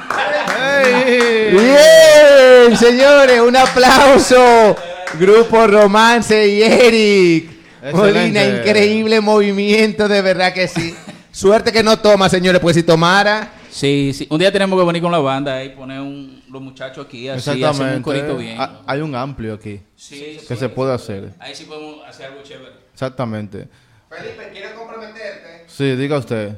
[0.58, 1.50] Hey.
[1.52, 4.78] Bien, señores, un aplauso.
[5.20, 7.50] Grupo Romance y Eric.
[7.82, 7.94] Excelente.
[8.20, 10.96] Molina, increíble movimiento, de verdad que sí.
[11.32, 13.54] Suerte que no toma, señores, pues si tomara.
[13.70, 14.28] Sí, sí.
[14.30, 17.64] Un día tenemos que venir con la banda y poner un, los muchachos aquí, así
[17.64, 18.44] hacemos un corito Exactamente.
[18.44, 18.58] bien.
[18.60, 20.60] Ah, Hay un amplio aquí Sí, que sí.
[20.60, 21.34] se puede hacer.
[21.40, 22.72] Ahí sí podemos hacer algo chévere.
[22.92, 23.68] Exactamente.
[24.10, 25.66] Felipe, quiero comprometerte.
[25.68, 26.58] Sí, diga usted.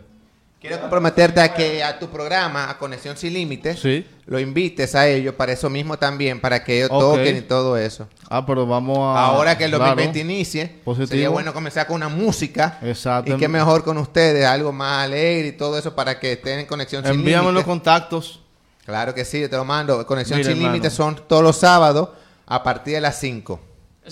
[0.59, 4.05] Quiero comprometerte a que a tu programa, a Conexión Sin Límites, Sí.
[4.25, 8.09] lo invites a ellos para eso mismo también, para que ellos toquen y todo eso.
[8.29, 9.25] Ah, pero vamos a.
[9.27, 9.85] Ahora que el claro.
[9.85, 11.07] 2020 inicie, Positivo.
[11.07, 12.77] sería bueno comenzar con una música.
[12.81, 13.33] Exacto.
[13.33, 16.65] Y qué mejor con ustedes, algo más alegre y todo eso para que estén en
[16.65, 17.65] Conexión Sin Envíame los Límites.
[17.65, 18.41] contactos.
[18.85, 20.05] Claro que sí, yo te lo mando.
[20.05, 20.61] Conexión Mira, Sin.
[20.61, 22.09] Límites son todos los sábados
[22.47, 23.61] a partir de las 5.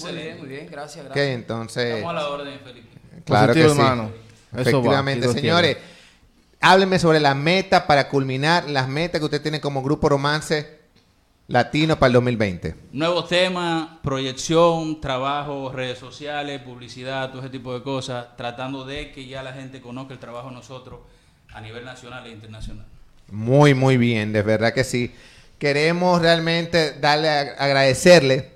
[0.01, 0.67] Muy bien, muy bien.
[0.71, 1.35] Gracias, Ok, gracias.
[1.35, 2.87] entonces, Estamos a la orden, Felipe.
[3.25, 3.67] claro que sí.
[3.69, 4.03] hermano.
[4.03, 5.77] Eso va, Efectivamente, si señores.
[6.59, 10.77] Háblenme sobre la meta para culminar, las metas que usted tiene como grupo romance
[11.47, 12.75] latino para el 2020.
[12.91, 19.27] Nuevos temas, proyección, trabajo, redes sociales, publicidad, todo ese tipo de cosas, tratando de que
[19.27, 20.99] ya la gente conozca el trabajo de nosotros
[21.53, 22.85] a nivel nacional e internacional.
[23.31, 25.13] Muy, muy bien, de verdad que sí.
[25.59, 28.51] Queremos realmente darle, a- agradecerle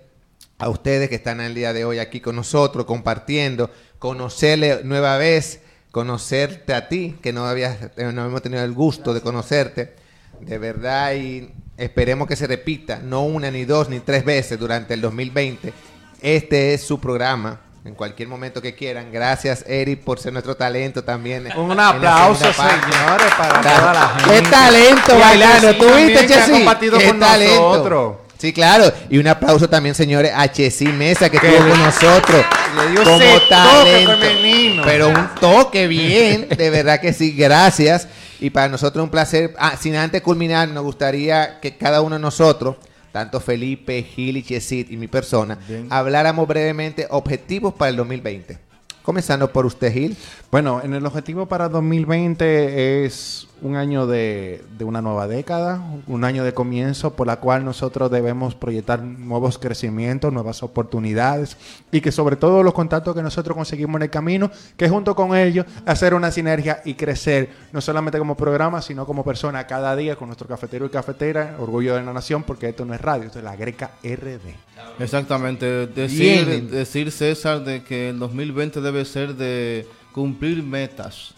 [0.57, 5.61] a ustedes que están el día de hoy aquí con nosotros, compartiendo, conocerle nueva vez,
[5.91, 9.95] conocerte a ti, que no, habías, eh, no hemos tenido el gusto de conocerte,
[10.39, 14.93] de verdad, y esperemos que se repita, no una, ni dos, ni tres veces durante
[14.93, 15.73] el 2020.
[16.21, 17.59] Este es su programa.
[17.83, 19.11] En cualquier momento que quieran.
[19.11, 21.47] Gracias, Eric, por ser nuestro talento también.
[21.57, 24.49] Un aplauso, señores, para toda la ¡Qué gente.
[24.51, 25.67] talento Y a bailando!
[25.67, 26.99] Chessy ¿Tú viste, también, que ha Chessy?
[26.99, 27.55] ¡Qué talento!
[27.55, 28.15] nosotros.
[28.41, 28.91] Sí, claro.
[29.07, 32.43] Y un aplauso también, señores, a Chessy Mesa, que estuvo con nosotros.
[32.75, 34.17] Le dio como talento.
[34.17, 34.81] femenino.
[34.83, 38.07] Pero un toque bien, de verdad que sí, gracias.
[38.39, 39.53] Y para nosotros un placer.
[39.59, 42.77] Ah, sin antes culminar, nos gustaría que cada uno de nosotros,
[43.11, 45.85] tanto Felipe, Gil y Chesit y mi persona, Bien.
[45.91, 48.70] habláramos brevemente objetivos para el 2020.
[49.03, 50.15] Comenzando por usted, Gil.
[50.51, 56.43] Bueno, en el objetivo para 2020 es un año de, una nueva década, un año
[56.43, 61.57] de comienzo por la cual nosotros debemos proyectar nuevos crecimientos, nuevas oportunidades
[61.91, 65.35] y que sobre todo los contactos que nosotros conseguimos en el camino, que junto con
[65.35, 70.15] ellos hacer una sinergia y crecer, no solamente como programa, sino como persona cada día
[70.15, 73.39] con nuestro cafetero y cafetera, orgullo de la nación, porque esto no es radio, esto
[73.39, 74.70] es la Greca RD.
[74.99, 75.87] Exactamente.
[75.87, 81.33] Decir, decir César de que el 2020 debe ser de cumplir metas.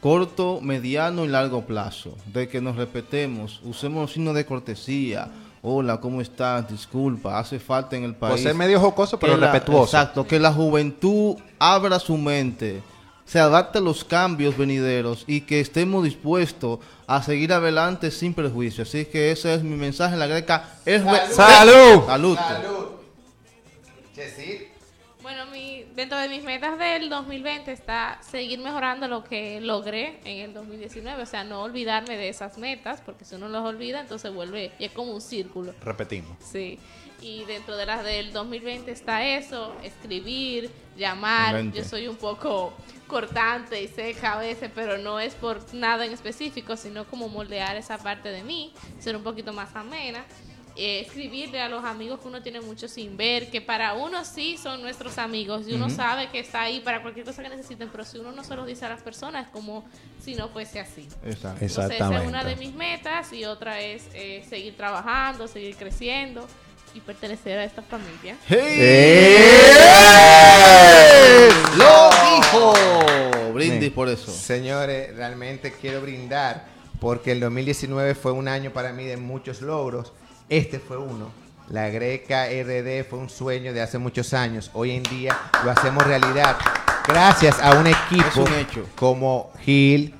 [0.00, 2.16] Corto, mediano y largo plazo.
[2.32, 5.28] De que nos respetemos, usemos los signos de cortesía.
[5.62, 6.68] Hola, ¿cómo estás?
[6.70, 8.32] Disculpa, hace falta en el país.
[8.34, 9.84] Por ser medio jocoso, pero la- respetuoso.
[9.96, 12.82] Exacto, que la juventud abra su mente,
[13.26, 18.84] se adapte a los cambios venideros y que estemos dispuestos a seguir adelante sin prejuicio.
[18.84, 20.78] Así que ese es mi mensaje en la greca.
[20.84, 21.02] Es
[21.34, 22.06] ¡Salud!
[22.06, 22.38] Salud.
[25.26, 30.38] Bueno, mi, dentro de mis metas del 2020 está seguir mejorando lo que logré en
[30.38, 31.20] el 2019.
[31.20, 34.84] O sea, no olvidarme de esas metas, porque si uno los olvida, entonces vuelve y
[34.84, 35.74] es como un círculo.
[35.82, 36.36] Repetimos.
[36.38, 36.78] Sí.
[37.20, 41.72] Y dentro de las del 2020 está eso, escribir, llamar.
[41.72, 42.74] Yo soy un poco
[43.08, 47.74] cortante y seca a veces, pero no es por nada en específico, sino como moldear
[47.74, 50.24] esa parte de mí, ser un poquito más amena.
[50.78, 54.58] Eh, escribirle a los amigos que uno tiene mucho sin ver, que para uno sí
[54.62, 58.04] son nuestros amigos y uno sabe que está ahí para cualquier cosa que necesiten, pero
[58.04, 59.86] si uno no se lo dice a las personas es como
[60.22, 61.08] si no fuese así.
[61.24, 61.64] Exacto.
[61.64, 66.46] Entonces, esa es una de mis metas y otra es eh, seguir trabajando, seguir creciendo
[66.94, 68.36] y pertenecer a esta familia.
[71.76, 72.74] ¡Lo dijo!
[73.54, 74.30] Brindis por eso.
[74.30, 76.66] Señores, realmente quiero brindar
[77.00, 80.12] porque el 2019 fue un año para mí de muchos logros.
[80.48, 81.30] Este fue uno.
[81.68, 84.70] La Greca RD fue un sueño de hace muchos años.
[84.74, 86.56] Hoy en día lo hacemos realidad.
[87.08, 88.86] Gracias a un equipo Es un hecho.
[88.94, 90.14] como Gil,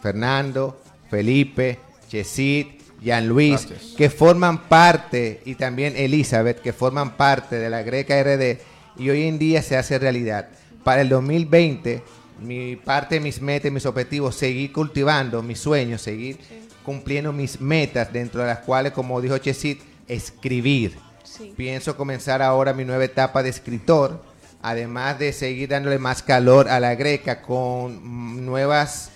[0.00, 3.94] Fernando, Felipe, Chesit, Jean Luis, Gracias.
[3.96, 8.58] que forman parte, y también Elizabeth, que forman parte de la Greca RD,
[8.98, 10.48] y hoy en día se hace realidad.
[10.82, 12.02] Para el 2020,
[12.42, 16.38] mi parte de mis metas, y mis objetivos, seguir cultivando mis sueños, seguir
[16.86, 20.96] cumpliendo mis metas, dentro de las cuales, como dijo Chesit, escribir.
[21.24, 21.52] Sí.
[21.56, 24.22] Pienso comenzar ahora mi nueva etapa de escritor,
[24.62, 29.10] además de seguir dándole más calor a la greca con nuevas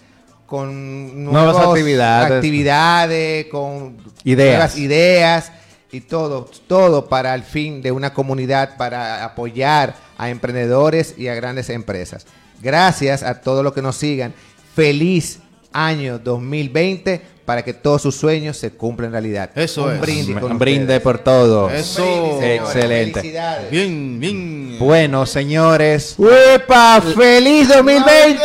[0.47, 2.33] con Nuevas actividades.
[2.33, 4.51] actividades, con Ideas.
[4.51, 5.53] nuevas ideas
[5.93, 11.37] y todo, todo para el fin de una comunidad, para apoyar a emprendedores y a
[11.37, 12.27] grandes empresas.
[12.61, 14.35] Gracias a todos los que nos sigan.
[14.75, 15.39] Feliz
[15.73, 19.51] año 2020 para que todos sus sueños se cumplan en realidad.
[19.55, 20.01] Eso Un es.
[20.01, 21.01] brindis Un brinde ustedes.
[21.03, 21.69] por todo.
[21.71, 22.03] Eso.
[22.39, 22.61] Brindis.
[22.61, 23.21] Excelente.
[23.21, 23.71] Felicidades.
[23.71, 24.77] Bien, bien.
[24.79, 26.15] Bueno, señores.
[26.19, 27.01] ¡Uepa!
[27.17, 28.41] ¡Feliz 2020!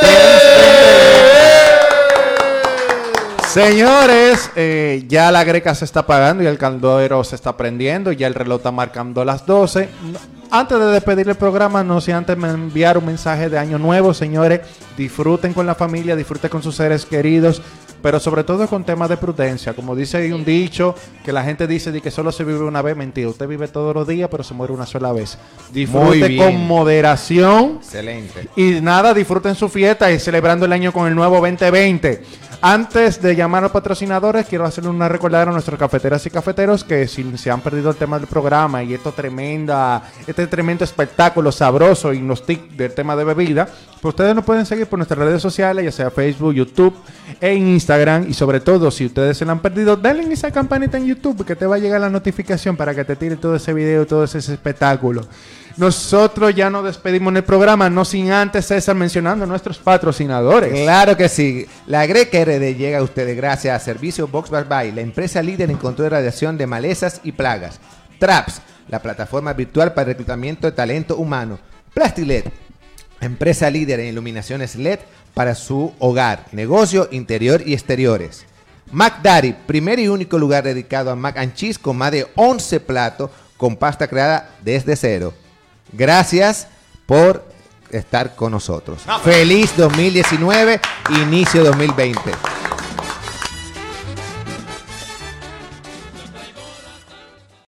[3.53, 8.11] Señores, eh, ya la greca se está apagando y el caldero se está prendiendo.
[8.11, 9.87] Ya el reloj está marcando las 12.
[10.11, 10.19] No-
[10.51, 14.13] Antes de despedir el programa, no sé antes me enviar un mensaje de año nuevo,
[14.13, 14.61] señores.
[14.97, 17.61] Disfruten con la familia, disfruten con sus seres queridos,
[18.01, 19.73] pero sobre todo con temas de prudencia.
[19.73, 22.81] Como dice ahí un dicho, que la gente dice de que solo se vive una
[22.81, 22.95] vez.
[22.95, 25.37] Mentira, usted vive todos los días, pero se muere una sola vez.
[25.71, 27.77] Disfrute con moderación.
[27.77, 28.49] Excelente.
[28.55, 32.45] Y nada, disfruten su fiesta y celebrando el año con el nuevo 2020.
[32.61, 36.83] Antes de llamar a los patrocinadores, quiero hacerle una recordar a nuestros cafeteras y cafeteros
[36.83, 41.51] que si se han perdido el tema del programa y esto tremenda, este tremendo espectáculo
[41.51, 43.67] sabroso y nos tic del tema de bebida,
[44.01, 46.95] pues ustedes nos pueden seguir por nuestras redes sociales, ya sea Facebook, YouTube
[47.39, 47.84] e Instagram.
[48.27, 51.45] Y sobre todo, si ustedes se lo han perdido, denle en esa campanita en YouTube
[51.45, 54.23] que te va a llegar la notificación para que te tire todo ese video, todo
[54.23, 55.27] ese espectáculo.
[55.77, 60.71] Nosotros ya nos despedimos en el programa, no sin antes César mencionando a nuestros patrocinadores.
[60.71, 61.67] Claro que sí.
[61.85, 65.77] La Greca RD llega a ustedes gracias a Servicio Box Bye, la empresa líder en
[65.77, 67.79] control de radiación de malezas y plagas.
[68.19, 71.59] Traps, la plataforma virtual para el reclutamiento de talento humano.
[71.93, 72.51] Plastilet,
[73.21, 74.99] empresa líder en iluminaciones LED
[75.33, 78.45] para su hogar, negocio interior y exteriores.
[78.91, 83.31] McDaddy, primer y único lugar dedicado a mac and cheese con más de 11 platos
[83.57, 85.33] con pasta creada desde cero.
[85.91, 86.67] Gracias
[87.05, 87.45] por
[87.91, 89.01] estar con nosotros.
[89.23, 90.79] Feliz 2019,
[91.21, 92.64] inicio 2020.